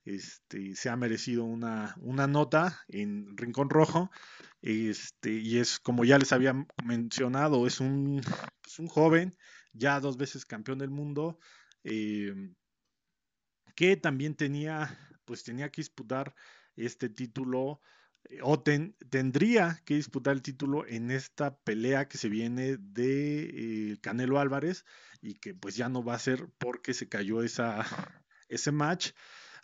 [0.04, 1.94] este, se ha merecido una,
[2.26, 4.10] nota en Rincón Rojo.
[4.60, 8.20] Este, y es como ya les había mencionado, es un,
[8.78, 9.36] un joven,
[9.72, 11.38] ya dos veces campeón del mundo,
[11.84, 12.34] eh,
[13.76, 16.34] que también tenía, pues tenía que disputar
[16.78, 17.80] este título
[18.24, 23.98] eh, o tendría que disputar el título en esta pelea que se viene de eh,
[24.00, 24.84] Canelo Álvarez
[25.20, 27.84] y que pues ya no va a ser porque se cayó esa,
[28.48, 29.12] ese match,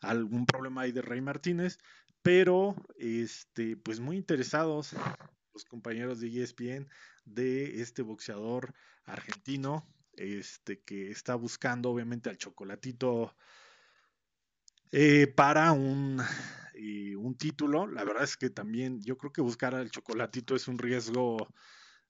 [0.01, 1.79] algún problema ahí de Rey Martínez,
[2.23, 4.95] pero este pues muy interesados
[5.53, 6.89] los compañeros de ESPN
[7.25, 8.75] de este boxeador
[9.05, 13.35] argentino este que está buscando obviamente al chocolatito
[14.93, 16.23] eh, para un
[16.77, 17.87] y un título.
[17.87, 21.49] La verdad es que también yo creo que buscar al chocolatito es un riesgo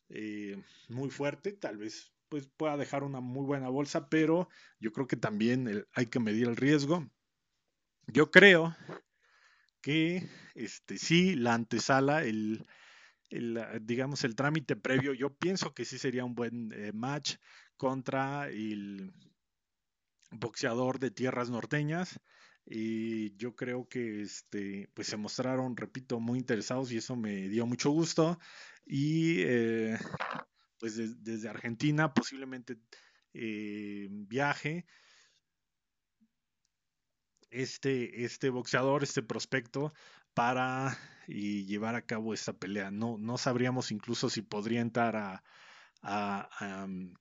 [0.08, 1.52] eh, muy fuerte.
[1.52, 4.48] Tal vez pues pueda dejar una muy buena bolsa, pero
[4.80, 7.08] yo creo que también hay que medir el riesgo.
[8.06, 8.76] Yo creo
[9.80, 12.66] que este sí, la antesala, el,
[13.82, 17.36] digamos el trámite previo, yo pienso que sí sería un buen eh, match
[17.76, 19.12] contra el
[20.30, 22.20] boxeador de tierras norteñas.
[22.66, 27.66] Y yo creo que este, pues se mostraron, repito, muy interesados y eso me dio
[27.66, 28.38] mucho gusto.
[28.86, 29.98] Y eh,
[30.78, 32.78] pues desde Argentina posiblemente
[33.34, 34.86] eh, viaje
[37.50, 39.92] este, este boxeador, este prospecto,
[40.34, 42.90] para y llevar a cabo esta pelea.
[42.90, 45.44] No, no sabríamos incluso si podría entrar a,
[46.02, 47.14] a, mm,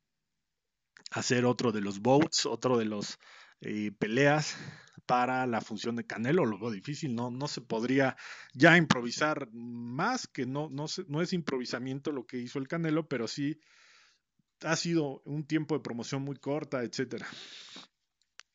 [1.12, 3.19] hacer otro de los votes, otro de los
[3.62, 4.58] eh, peleas
[5.06, 8.16] para la función de Canelo, lo difícil, no, no se podría
[8.54, 13.60] ya improvisar más, que no, no, es improvisamiento lo que hizo el Canelo, pero sí
[14.62, 17.28] ha sido un tiempo de promoción muy corta, etcétera.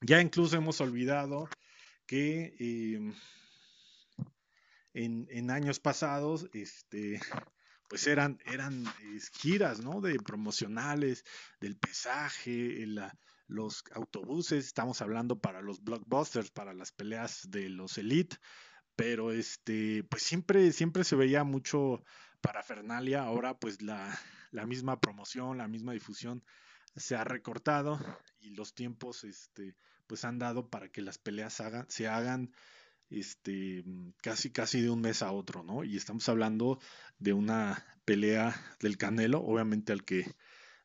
[0.01, 1.49] Ya incluso hemos olvidado
[2.07, 3.15] que em,
[4.95, 7.21] en, años pasados, este,
[7.89, 8.85] pues eran, eran
[9.33, 10.01] giras, ¿no?
[10.01, 11.25] De promocionales,
[11.61, 13.15] del pesaje, la,
[13.49, 18.37] los autobuses, estamos hablando para los blockbusters, para las peleas de los elite,
[18.95, 22.05] pero este, pues siempre, siempre se veía mucho
[22.41, 24.17] parafernalia, ahora pues la,
[24.51, 26.45] la misma promoción, la misma difusión
[26.95, 27.99] se ha recortado
[28.41, 32.53] y los tiempos este, pues han dado para que las peleas hagan, se hagan
[33.11, 33.85] este,
[34.23, 35.85] casi casi de un mes a otro, ¿no?
[35.85, 36.79] Y estamos hablando
[37.19, 40.27] de una pelea del Canelo, obviamente al que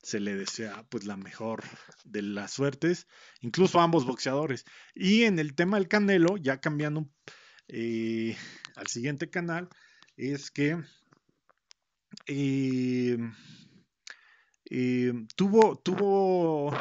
[0.03, 1.63] se le desea pues la mejor
[2.03, 3.07] de las suertes,
[3.41, 4.65] incluso a ambos boxeadores.
[4.93, 7.09] Y en el tema del Canelo, ya cambiando
[7.69, 8.35] eh,
[8.75, 9.69] al siguiente canal,
[10.17, 10.77] es que
[12.27, 13.17] eh,
[14.69, 16.77] eh, tuvo, tuvo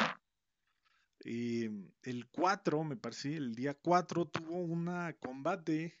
[1.23, 5.97] el 4, me parece, el día 4 tuvo una combate,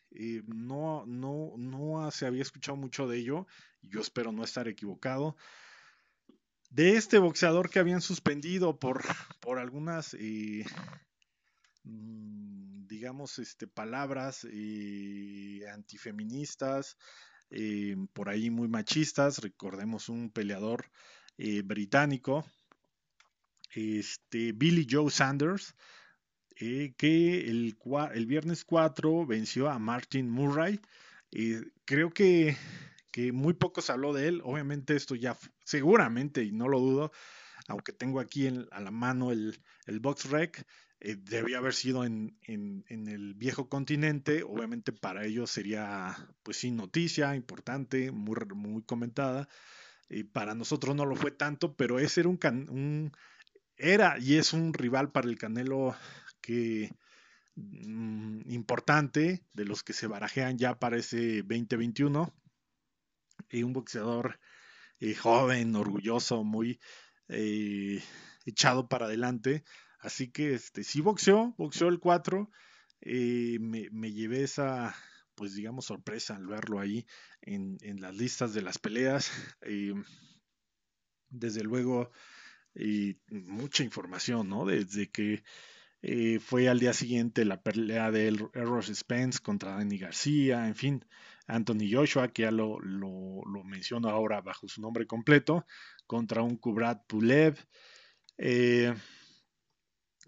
[0.47, 3.47] no, no, no se había escuchado mucho de ello,
[3.81, 5.37] yo espero no estar equivocado,
[6.73, 9.03] de este boxeador que habían suspendido por,
[9.39, 10.15] por algunas,
[11.83, 14.45] mm, digamos, este, palabras
[15.71, 16.97] antifeministas,
[17.55, 19.37] eh, por ahí muy machistas.
[19.37, 20.89] Recordemos un peleador
[21.37, 22.43] eh, británico,
[23.75, 25.75] este, Billy Joe Sanders,
[26.55, 27.77] eh, que el,
[28.13, 30.79] el, viernes 4 venció a Martin Murray.
[31.85, 32.57] creo que,
[33.13, 34.41] que, muy poco se habló de él.
[34.43, 37.11] Obviamente esto ya seguramente, y no lo dudo,
[37.67, 40.65] aunque tengo aquí a la mano el, el box rec,
[40.99, 44.43] eh, debía haber sido en, en, el viejo continente.
[44.43, 49.47] Obviamente para ellos sería, pues sí, noticia importante, muy, muy comentada.
[50.09, 53.11] Y para nosotros no lo fue tanto, pero ese era un, un
[53.77, 55.95] era y es un rival para el Canelo
[56.41, 56.91] que
[57.55, 62.33] mm, importante de los que se barajean ya para ese 2021
[63.49, 64.39] y un boxeador
[64.99, 66.79] eh, joven, orgulloso, muy
[67.27, 68.01] eh,
[68.45, 69.63] echado para adelante
[70.03, 72.51] Así que este, sí boxeó, boxeó el 4.
[73.01, 74.93] Eh, me, llevé esa,
[75.33, 77.05] pues digamos, sorpresa al verlo ahí
[77.41, 79.31] en, las listas de las peleas.
[79.61, 79.93] Eh,
[81.29, 82.11] desde luego,
[83.29, 84.65] mucha información, ¿no?
[84.65, 85.43] Desde que
[86.41, 91.05] fue al día siguiente la pelea de Errol Spence contra Danny García, en fin,
[91.47, 92.79] Anthony Joshua, que ya lo,
[93.65, 95.65] menciono ahora bajo su nombre completo,
[96.07, 97.57] contra un Kubrat Pulev.
[98.37, 98.93] Eh,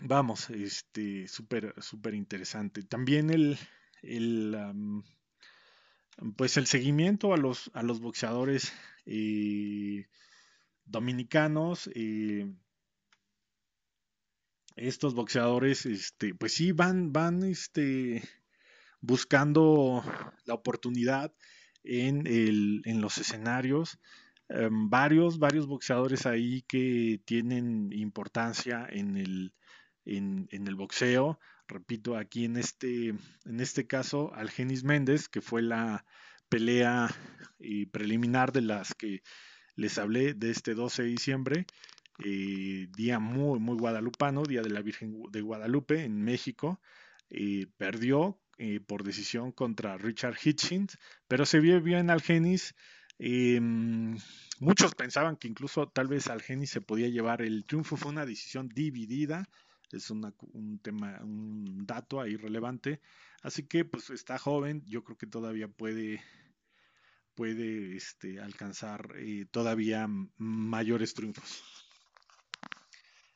[0.01, 2.83] vamos, este, súper, súper interesante.
[2.83, 3.57] También el,
[4.01, 4.55] el
[6.37, 8.73] pues el seguimiento a los, a los boxeadores
[9.05, 10.07] eh,
[10.85, 11.89] dominicanos.
[11.93, 12.51] Eh,
[14.75, 18.23] estos boxeadores, este, pues sí, van, van, este,
[19.05, 20.03] buscando
[20.45, 21.33] la oportunidad
[21.83, 23.99] en, el, en los escenarios.
[24.49, 29.53] Em, varios, varios boxeadores ahí que tienen importancia en el,
[30.05, 31.39] en, el boxeo.
[31.67, 36.05] Repito, aquí en este, en este caso, Algenis Méndez, que fue la
[36.49, 37.09] pelea
[37.59, 39.21] eh, preliminar de las que
[39.75, 41.65] les hablé de este 12 de diciembre,
[42.23, 46.79] eh, día muy, muy guadalupano, Día de la Virgen de Guadalupe en México.
[47.29, 48.39] Eh, perdió
[48.87, 52.75] por decisión contra Richard Hitchens, pero se vio bien Algenis.
[53.19, 54.17] Em,
[54.59, 58.69] muchos pensaban que incluso tal vez Algenis se podía llevar el triunfo, fue una decisión
[58.69, 59.47] dividida
[59.95, 63.01] es un tema, un dato ahí relevante.
[63.41, 66.21] Así que pues está joven, yo creo que todavía puede,
[67.35, 71.63] puede este, alcanzar eh, todavía mayores triunfos.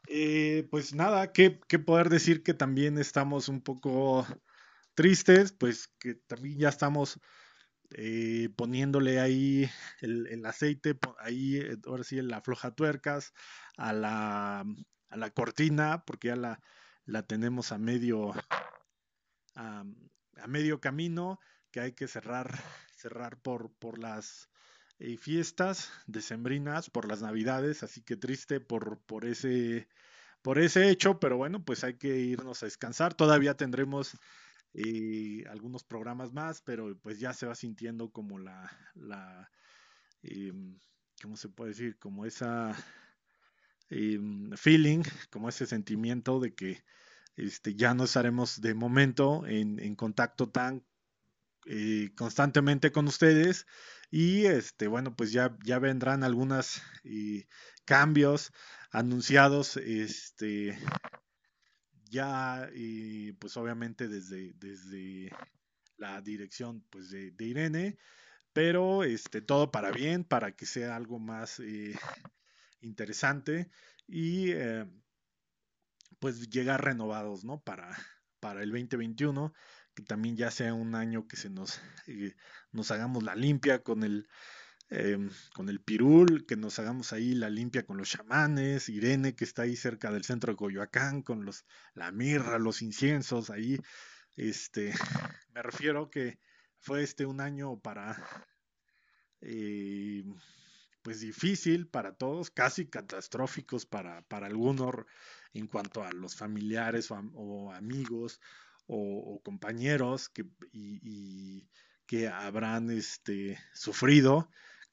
[0.07, 4.25] Eh, pues nada, ¿qué, poder decir que también estamos un poco
[4.99, 7.21] tristes, pues que también ya estamos
[7.91, 9.69] eh, poniéndole ahí
[10.01, 11.57] el, aceite, ahí
[11.87, 13.31] ahora sí la floja tuercas
[13.77, 14.65] a la
[15.09, 16.59] a la cortina, porque ya la,
[17.05, 18.33] la tenemos a medio,
[19.55, 19.85] a,
[20.47, 21.39] medio camino,
[21.71, 22.51] que hay que cerrar,
[22.93, 24.49] cerrar por, por las
[24.99, 29.87] eh, fiestas decembrinas, por las navidades, así que triste por, por ese
[30.41, 33.13] por ese hecho, pero bueno, pues hay que irnos a descansar.
[33.13, 34.17] Todavía tendremos
[34.73, 39.49] eh, algunos programas más, pero pues ya se va sintiendo como la, la
[40.23, 40.77] em,
[41.21, 41.97] ¿cómo se puede decir?
[41.99, 42.75] Como esa
[43.89, 46.83] Em, feeling, como ese sentimiento de que
[47.35, 50.85] este, ya no estaremos de momento en, contacto tan
[51.65, 53.65] eh, constantemente con ustedes
[54.11, 57.47] y este bueno pues ya ya vendrán algunos eh,
[57.85, 58.51] cambios
[58.91, 60.77] anunciados este
[62.09, 65.31] ya y pues obviamente desde desde
[65.97, 67.97] la dirección pues de, Irene
[68.53, 71.97] pero este todo para bien para que sea algo más eh,
[72.81, 73.69] interesante
[74.07, 74.85] y eh,
[76.19, 77.61] pues llegar renovados, ¿no?
[77.61, 77.95] Para,
[78.39, 79.53] para el 2021,
[79.93, 82.35] que también ya sea un año que se nos, eh,
[82.71, 84.27] nos hagamos la limpia con el,
[84.89, 89.43] em, con el pirul, que nos hagamos ahí la limpia con los chamanes, Irene que
[89.45, 93.77] está ahí cerca del centro de Coyoacán, con los, la mirra, los inciensos, ahí,
[94.35, 94.93] este,
[95.53, 96.39] me refiero que
[96.79, 98.17] fue este un año para,
[99.41, 100.23] eh,
[101.01, 104.95] pues difícil para todos, casi catastróficos para, para algunos
[105.53, 108.39] en cuanto a los familiares o, amigos
[108.87, 110.45] o, compañeros que,
[112.05, 114.49] que habrán este, sufrido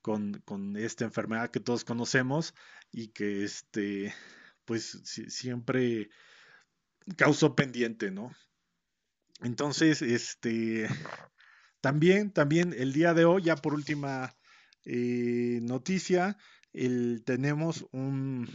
[0.07, 2.54] con, con, esta enfermedad que todos conocemos
[2.92, 4.14] y que este,
[4.64, 6.11] pues siempre
[7.16, 8.30] causó pendiente, ¿no?
[9.42, 10.88] Entonces, este,
[11.80, 14.36] también, también el día de hoy, ya por última
[14.84, 16.38] eh, noticia,
[16.72, 18.48] el, tenemos un,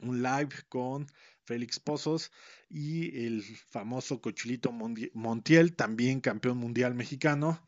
[0.00, 1.06] un live con
[1.44, 2.32] Félix Pozos
[2.68, 7.64] y el famoso Cochilito Montiel, también campeón mundial mexicano,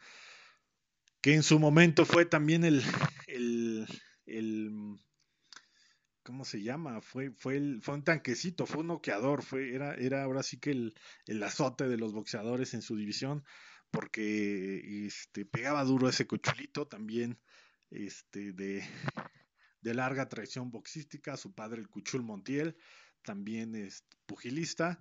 [1.23, 2.83] que en su momento fue también el,
[3.27, 3.87] el,
[4.27, 4.99] el
[6.23, 7.01] ¿cómo se llama?
[7.01, 10.73] Fue, fue, el, fue un tanquecito, fue un noqueador, fue, era, era ahora sí que
[10.73, 10.95] el,
[11.27, 13.45] el azote de los boxeadores en su división
[13.93, 17.39] porque este, pegaba duro ese cochulito también
[17.91, 18.83] este, de,
[19.83, 22.77] de larga tradición boxística, su padre el Cuchul Montiel,
[23.23, 25.01] también es pugilista.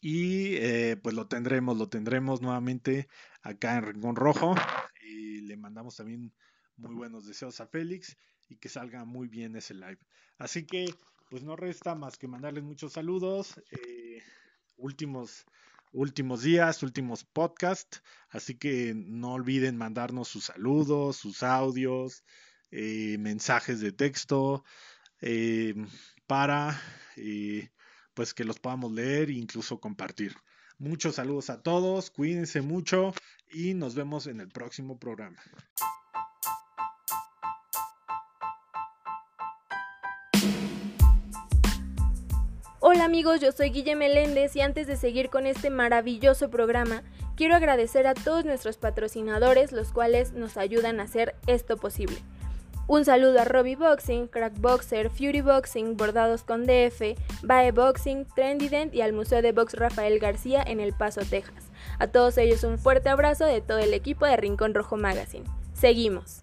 [0.00, 3.08] Y eh, pues lo tendremos, lo tendremos nuevamente
[3.42, 4.54] acá en Rincón Rojo.
[5.02, 6.32] Y le mandamos también
[6.76, 8.16] muy buenos deseos a Félix
[8.48, 9.98] y que salga muy bien ese live.
[10.38, 10.94] Así que
[11.30, 13.60] pues no resta más que mandarles muchos saludos.
[13.70, 14.22] Eh,
[14.76, 15.44] últimos
[15.92, 22.24] últimos días, últimos podcasts, así que no olviden mandarnos sus saludos, sus audios,
[22.70, 24.64] eh, mensajes de texto
[26.26, 26.78] para
[28.18, 30.34] pues que los podamos leer e incluso compartir.
[30.76, 33.14] Muchos saludos a todos, cuídense mucho
[33.52, 35.36] y nos vemos en el próximo programa.
[42.80, 47.04] Hola amigos, yo soy Guille Meléndez y antes de seguir con este maravilloso programa,
[47.36, 52.16] quiero agradecer a todos nuestros patrocinadores, los cuales nos ayudan a hacer esto posible.
[52.90, 58.94] Un saludo a Robbie Boxing, Crack Boxer, Fury Boxing, Bordados con DF, Bae Boxing, Trendident
[58.94, 61.64] y al Museo de Box Rafael García en El Paso, Texas.
[61.98, 65.44] A todos ellos un fuerte abrazo de todo el equipo de Rincón Rojo Magazine.
[65.74, 66.40] Seguimos.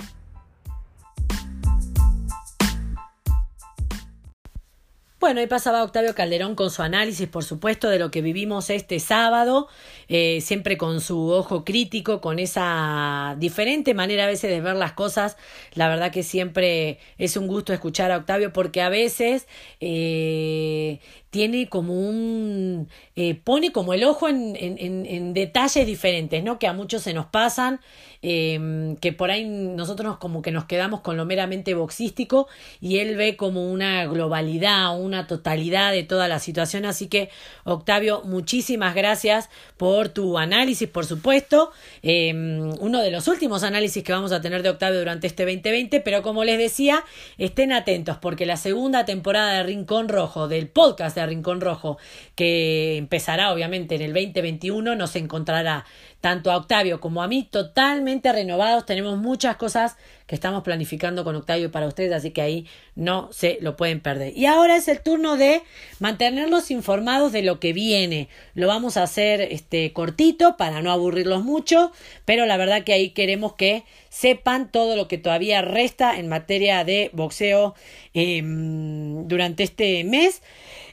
[5.17, 8.99] Bueno, ahí pasaba Octavio Calderón con su análisis, por supuesto, de lo que vivimos este
[8.99, 9.69] sábado,
[10.09, 14.91] eh, siempre con su ojo crítico, con esa diferente manera a veces de ver las
[14.91, 15.37] cosas.
[15.73, 19.47] La verdad que siempre es un gusto escuchar a Octavio porque a veces
[19.79, 20.99] eh,
[21.35, 22.87] tiene como un...
[23.17, 26.59] Eh, pone como el ojo en, en, en, detalles diferentes, ¿no?
[26.59, 27.81] Que a muchos se nos pasan,
[28.21, 32.47] eh, que por ahí nosotros como que nos quedamos con lo meramente boxístico
[32.79, 36.85] y él ve como una globalidad, una totalidad de toda la situación.
[36.85, 37.29] Así que,
[37.65, 41.71] Octavio, muchísimas gracias por tu análisis, por supuesto.
[42.01, 42.33] Eh,
[42.79, 46.21] uno de los últimos análisis que vamos a tener de Octavio durante este 2020, pero
[46.21, 47.03] como les decía,
[47.37, 51.97] estén atentos porque la segunda temporada de Rincón Rojo, del podcast de Rincón Rojo,
[52.35, 55.85] que empezará obviamente en el 2021, nos encontrará
[56.21, 58.85] tanto a Octavio como a mí totalmente renovados.
[58.85, 59.95] Tenemos muchas cosas
[60.25, 64.35] que estamos planificando con Octavio para ustedes, así que ahí no se lo pueden perder.
[64.35, 65.61] Y ahora es el turno de
[65.99, 68.27] mantenerlos informados de lo que viene.
[68.55, 71.91] Lo vamos a hacer este cortito para no aburrirlos mucho,
[72.25, 76.83] pero la verdad que ahí queremos que sepan todo lo que todavía resta en materia
[76.83, 77.75] de boxeo
[78.15, 80.41] em, durante este mes.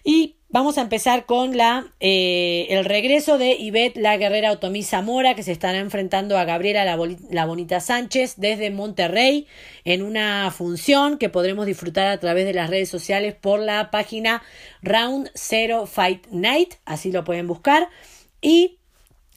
[0.04, 5.34] Y vamos a empezar con la, eh, el regreso de Ivette, la guerrera Otomí Zamora,
[5.34, 9.46] que se estará enfrentando a Gabriela la, Bonita Sánchez desde Monterrey
[9.84, 14.42] en una función que podremos disfrutar a través de las redes sociales por la página
[14.82, 17.88] Round Zero Fight Night, así lo pueden buscar.
[18.40, 18.78] Y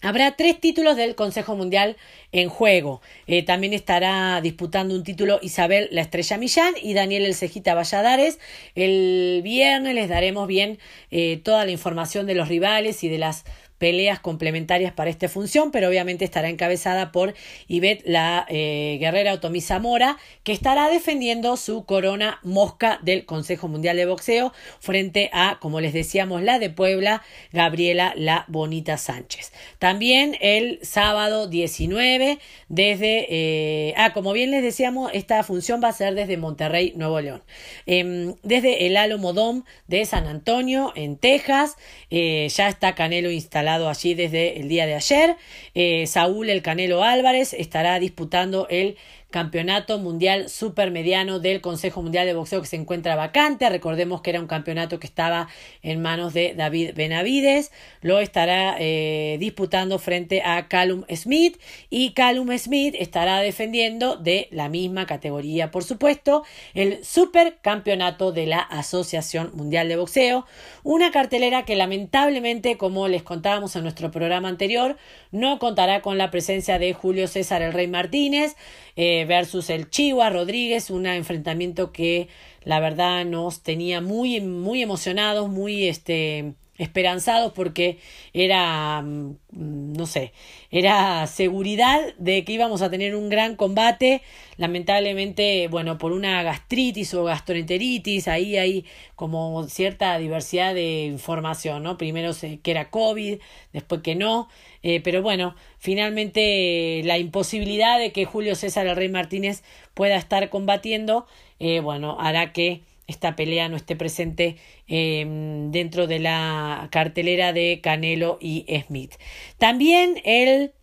[0.05, 1.97] Habrá tres títulos del Consejo Mundial
[2.31, 3.01] en juego.
[3.25, 8.37] Eh, también estará disputando un título Isabel La Estrella Millán y Daniel El Cejita Valladares.
[8.75, 10.77] El viernes les daremos bien
[11.09, 13.45] eh, toda la información de los rivales y de las
[13.77, 17.33] peleas complementarias para esta función, pero obviamente estará encabezada por
[17.67, 23.97] Ivette, la eh, guerrera Otomí Zamora, que estará defendiendo su corona mosca del Consejo Mundial
[23.97, 27.21] de Boxeo frente a, como les decíamos, la de Puebla,
[27.51, 29.51] Gabriela La Bonita Sánchez.
[29.79, 35.93] También el sábado 19, desde, eh, ah, como bien les decíamos, esta función va a
[35.93, 37.43] ser desde Monterrey, Nuevo León.
[37.85, 41.75] Em, desde el Alomodón de San Antonio, en Texas,
[42.09, 45.37] eh, ya está Canelo instalado instalado allí desde el día de ayer.
[45.73, 48.95] Eh, Saúl El Canelo Álvarez estará disputando el
[49.35, 53.69] Campeonato Mundial Supermediano del Consejo Mundial de Boxeo que se encuentra vacante.
[53.69, 55.49] Recordemos que era un campeonato que estaba
[55.81, 57.73] en manos de David Benavides.
[57.99, 61.59] Lo estará eh, disputando frente a Callum Smith
[61.89, 68.59] y Callum Smith estará defendiendo de la misma categoría, por supuesto, el Supercampeonato de la
[68.59, 70.45] Asociación Mundial de Boxeo.
[70.83, 74.95] Una cartelera que lamentablemente, como les contábamos en nuestro programa anterior,
[75.31, 78.55] no contará con la presencia de Julio César el Rey Martínez.
[78.95, 82.27] Eh, versus el Chihuahua Rodríguez, un enfrentamiento que
[82.63, 87.99] la verdad nos tenía muy, muy emocionados, muy este, esperanzados porque
[88.33, 90.33] era, mm, no sé,
[90.71, 94.21] era seguridad de que íbamos a tener un gran combate.
[94.57, 101.97] Lamentablemente, bueno, por una gastritis o gastroenteritis, ahí hay como cierta diversidad de información, ¿no?
[101.97, 103.39] Primero que era COVID,
[103.73, 104.49] después que no.
[104.83, 109.63] Eh, pero bueno, finalmente la imposibilidad de que Julio César el Rey Martínez
[109.93, 111.25] pueda estar combatiendo,
[111.59, 117.79] eh, bueno, hará que esta pelea no esté presente em, dentro de la cartelera de
[117.81, 119.13] Canelo y Smith.
[119.57, 120.73] También el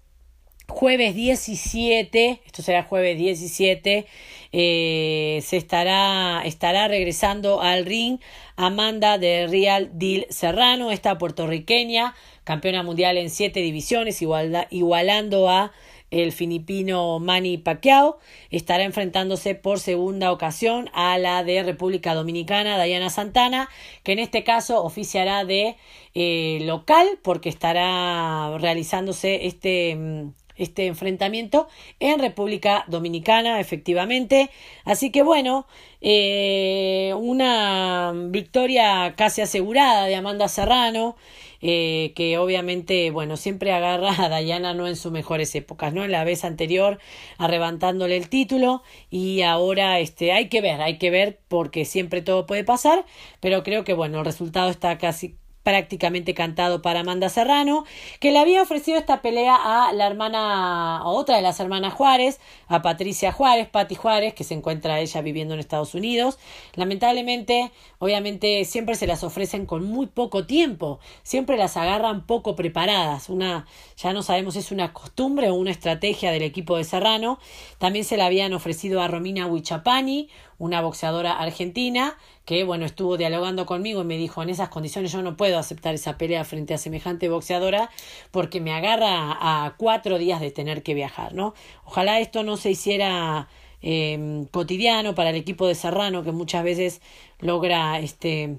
[0.68, 4.06] jueves 17, esto será jueves 17,
[4.52, 8.18] eh, se estará, estará regresando al ring
[8.56, 12.14] Amanda de Real Deal Serrano, esta puertorriqueña,
[12.44, 14.22] campeona mundial en siete divisiones,
[14.70, 15.72] igualando a
[16.12, 18.18] el filipino Manny Pacquiao
[18.50, 23.68] estará enfrentándose por segunda ocasión a la de República Dominicana, Diana Santana,
[24.02, 25.76] que en este caso oficiará de
[26.14, 31.66] eh, local porque estará realizándose este mm, este enfrentamiento
[31.98, 34.50] en República Dominicana, efectivamente.
[34.84, 35.66] Así que bueno,
[36.00, 41.16] eh, una victoria casi asegurada de Amanda Serrano.
[41.62, 46.04] Eh, que obviamente, bueno, siempre agarra a Dayana no en sus mejores épocas, ¿no?
[46.04, 46.98] En la vez anterior
[47.38, 52.46] arrebatándole el título y ahora este, hay que ver, hay que ver porque siempre todo
[52.46, 53.04] puede pasar,
[53.40, 57.84] pero creo que, bueno, el resultado está casi prácticamente cantado para Amanda Serrano,
[58.20, 62.40] que le había ofrecido esta pelea a la hermana, a otra de las hermanas Juárez,
[62.68, 66.38] a Patricia Juárez, Patti Juárez, que se encuentra ella viviendo en Estados Unidos.
[66.74, 73.28] Lamentablemente, obviamente, siempre se las ofrecen con muy poco tiempo, siempre las agarran poco preparadas.
[73.28, 77.38] Una, ya no sabemos si es una costumbre o una estrategia del equipo de Serrano.
[77.78, 83.66] También se la habían ofrecido a Romina Huichapani, una boxeadora argentina, que bueno, estuvo dialogando
[83.66, 86.78] conmigo y me dijo, en esas condiciones yo no puedo aceptar esa pelea frente a
[86.78, 87.90] semejante boxeadora
[88.30, 91.54] porque me agarra a cuatro días de tener que viajar, ¿no?
[91.84, 93.48] Ojalá esto no se hiciera
[93.80, 97.00] eh, cotidiano para el equipo de Serrano, que muchas veces
[97.40, 98.58] logra este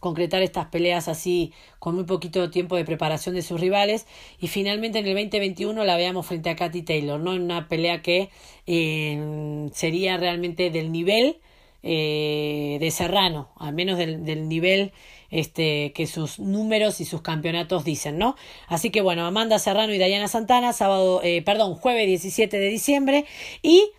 [0.00, 4.06] concretar estas peleas así con muy poquito tiempo de preparación de sus rivales
[4.40, 7.34] y finalmente en el 2021 la veamos frente a Katy Taylor, ¿no?
[7.34, 8.30] En una pelea que
[8.66, 11.36] eh, sería realmente del nivel
[11.82, 14.92] eh, de Serrano, al menos del, del nivel
[15.30, 18.36] este, que sus números y sus campeonatos dicen, ¿no?
[18.66, 23.24] Así que bueno, Amanda Serrano y Dayana Santana, sábado, eh, perdón, jueves 17 de diciembre
[23.62, 23.90] y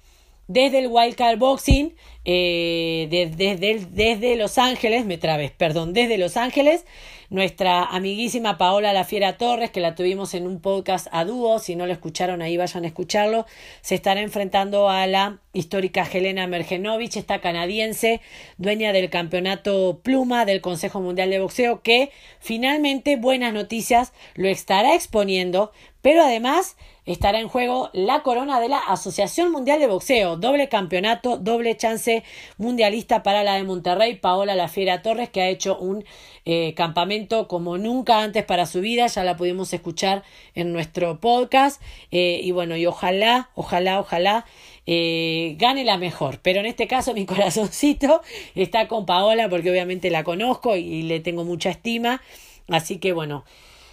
[0.52, 1.95] desde el Wildcard Boxing,
[2.26, 6.86] eh, desde, Los Ángeles, me trabes, perdón, desde Los Ángeles,
[7.30, 11.78] nuestra amiguísima Paola La Fiera Torres, que la tuvimos en un podcast a dúo, si
[11.78, 13.45] no lo escucharon ahí vayan a escucharlo,
[13.80, 18.20] se estará enfrentando a la histórica Helena Mergenovich, esta canadiense,
[18.58, 24.95] dueña del campeonato Pluma del Consejo Mundial de Boxeo, que finalmente, buenas noticias, lo estará
[24.95, 25.72] exponiendo,
[26.02, 26.76] pero además
[27.06, 32.24] estará en juego la corona de la Asociación Mundial de Boxeo, doble campeonato, doble chance
[32.58, 36.06] mundialista para la de Monterrey, Paola La Fiera Torres, que ha hecho un
[36.45, 40.24] eh, campamento como nunca antes para su vida, ya la pudimos escuchar
[40.54, 41.82] en nuestro podcast,
[42.12, 44.45] eh, y bueno, y ojalá, ojalá, ojalá
[44.86, 48.22] eh, gane la mejor, pero en este caso mi corazoncito
[48.56, 52.22] está con Paola porque obviamente la conozco y le tengo mucha estima,
[52.68, 53.43] así que bueno,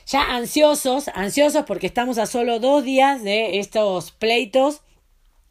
[0.09, 4.81] ya ansiosos, ansiosos porque estamos a solo dos días de estos pleitos.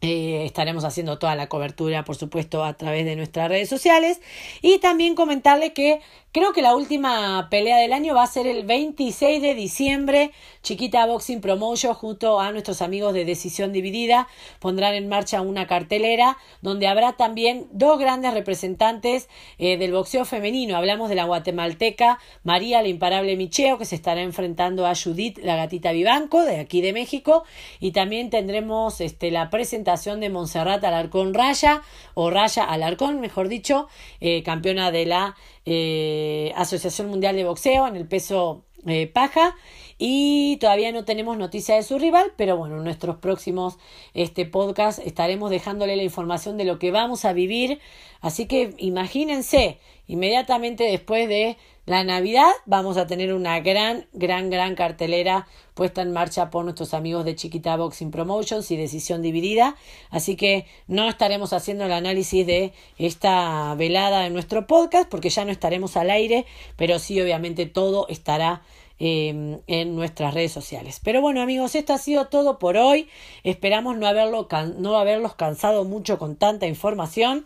[0.02, 4.20] Eh, estaremos haciendo toda la cobertura, por supuesto, a través de nuestras redes sociales.
[4.62, 6.02] Y también comentarle que
[6.38, 10.30] Creo que la última pelea del año va a ser el 26 de diciembre.
[10.62, 14.28] Chiquita Boxing Promotion junto a nuestros amigos de Decisión Dividida
[14.60, 20.78] pondrán en marcha una cartelera donde habrá también dos grandes representantes eh, del boxeo femenino.
[20.78, 25.56] Hablamos de la guatemalteca María la Imparable Micheo que se estará enfrentando a Judith la
[25.56, 27.46] Gatita Vivanco de aquí de México
[27.80, 31.82] y también tendremos este, la presentación de Montserrat Alarcón Raya
[32.14, 33.88] o Raya Alarcón mejor dicho,
[34.22, 35.36] eh, campeona de la
[35.70, 39.54] eh, Asociación Mundial de Boxeo en el peso eh, Paja
[39.98, 43.78] y todavía no tenemos noticia de su rival, pero bueno, en nuestros próximos
[44.14, 47.80] este, podcast estaremos dejándole la información de lo que vamos a vivir.
[48.22, 54.76] Así que imagínense, inmediatamente después de la Navidad vamos a tener una gran, gran, gran
[54.76, 59.76] cartelera puesta en marcha por nuestros amigos de Chiquita Boxing Promotions y Decisión Dividida.
[60.10, 65.46] Así que no estaremos haciendo el análisis de esta velada en nuestro podcast porque ya
[65.46, 66.46] no estaremos al aire,
[66.76, 68.64] pero sí obviamente todo estará
[69.00, 71.00] Em, en nuestras redes sociales.
[71.04, 73.08] Pero bueno amigos, esto ha sido todo por hoy.
[73.44, 74.48] Esperamos no, haberlo
[74.80, 77.46] no haberlos cansado mucho con tanta información.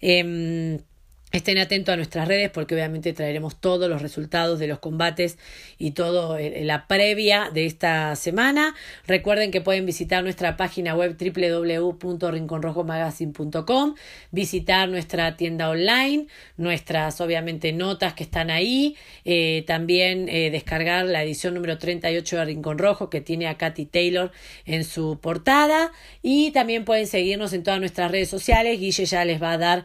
[0.00, 0.80] Em,
[1.30, 5.36] Estén atentos a nuestras redes porque obviamente traeremos todos los resultados de los combates
[5.76, 8.74] y todo eh, la previa de esta semana.
[9.06, 13.94] Recuerden que pueden visitar nuestra página web www.rinconrojomagazine.com,
[14.30, 21.22] visitar nuestra tienda online, nuestras obviamente notas que están ahí, eh, también eh, descargar la
[21.22, 24.32] edición número 38 de Rincón Rojo que tiene a Katy Taylor
[24.64, 28.80] en su portada y también pueden seguirnos en todas nuestras redes sociales.
[28.80, 29.84] Guille ya les va a dar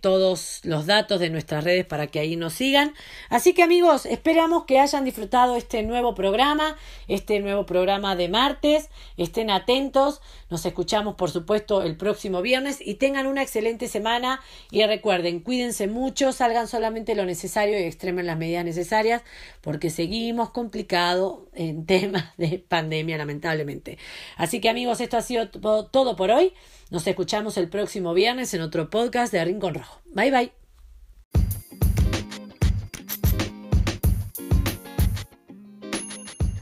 [0.00, 2.94] todos los datos de nuestras redes para que ahí nos sigan.
[3.28, 6.76] Así que amigos, esperamos que hayan disfrutado este nuevo programa,
[7.08, 8.88] este nuevo programa de martes.
[9.16, 14.40] Estén atentos, nos escuchamos por supuesto el próximo viernes y tengan una excelente semana
[14.70, 19.22] y recuerden, cuídense mucho, salgan solamente lo necesario y extremen las medidas necesarias
[19.60, 23.98] porque seguimos complicados en temas de pandemia lamentablemente.
[24.36, 26.52] Así que amigos, esto ha sido todo por hoy.
[26.92, 30.02] Nos escuchamos el próximo viernes en otro podcast de Rincón Rojo.
[30.12, 30.52] Bye bye.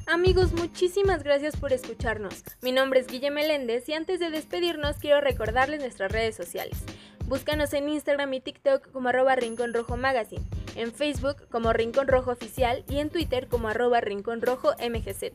[0.07, 2.45] Amigos, muchísimas gracias por escucharnos.
[2.63, 6.79] Mi nombre es Guille Meléndez y antes de despedirnos quiero recordarles nuestras redes sociales.
[7.27, 10.45] Búscanos en Instagram y TikTok como arroba Rincón Rojo Magazine,
[10.77, 15.33] en Facebook como Rincón Rojo Oficial y en Twitter como arroba Rincón Rojo MGZ.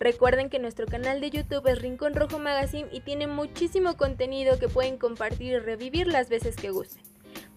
[0.00, 4.68] Recuerden que nuestro canal de YouTube es Rincón Rojo Magazine y tiene muchísimo contenido que
[4.68, 7.02] pueden compartir y revivir las veces que gusten.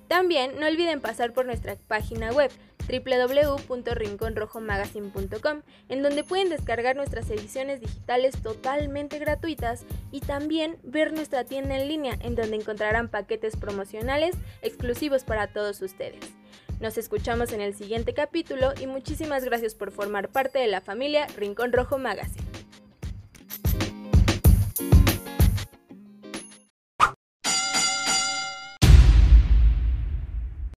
[0.07, 2.51] También no olviden pasar por nuestra página web
[2.87, 11.77] www.rinconrojomagazine.com, en donde pueden descargar nuestras ediciones digitales totalmente gratuitas y también ver nuestra tienda
[11.77, 16.21] en línea, en donde encontrarán paquetes promocionales exclusivos para todos ustedes.
[16.79, 21.25] Nos escuchamos en el siguiente capítulo y muchísimas gracias por formar parte de la familia
[21.35, 22.45] Rincón Rojo Magazine.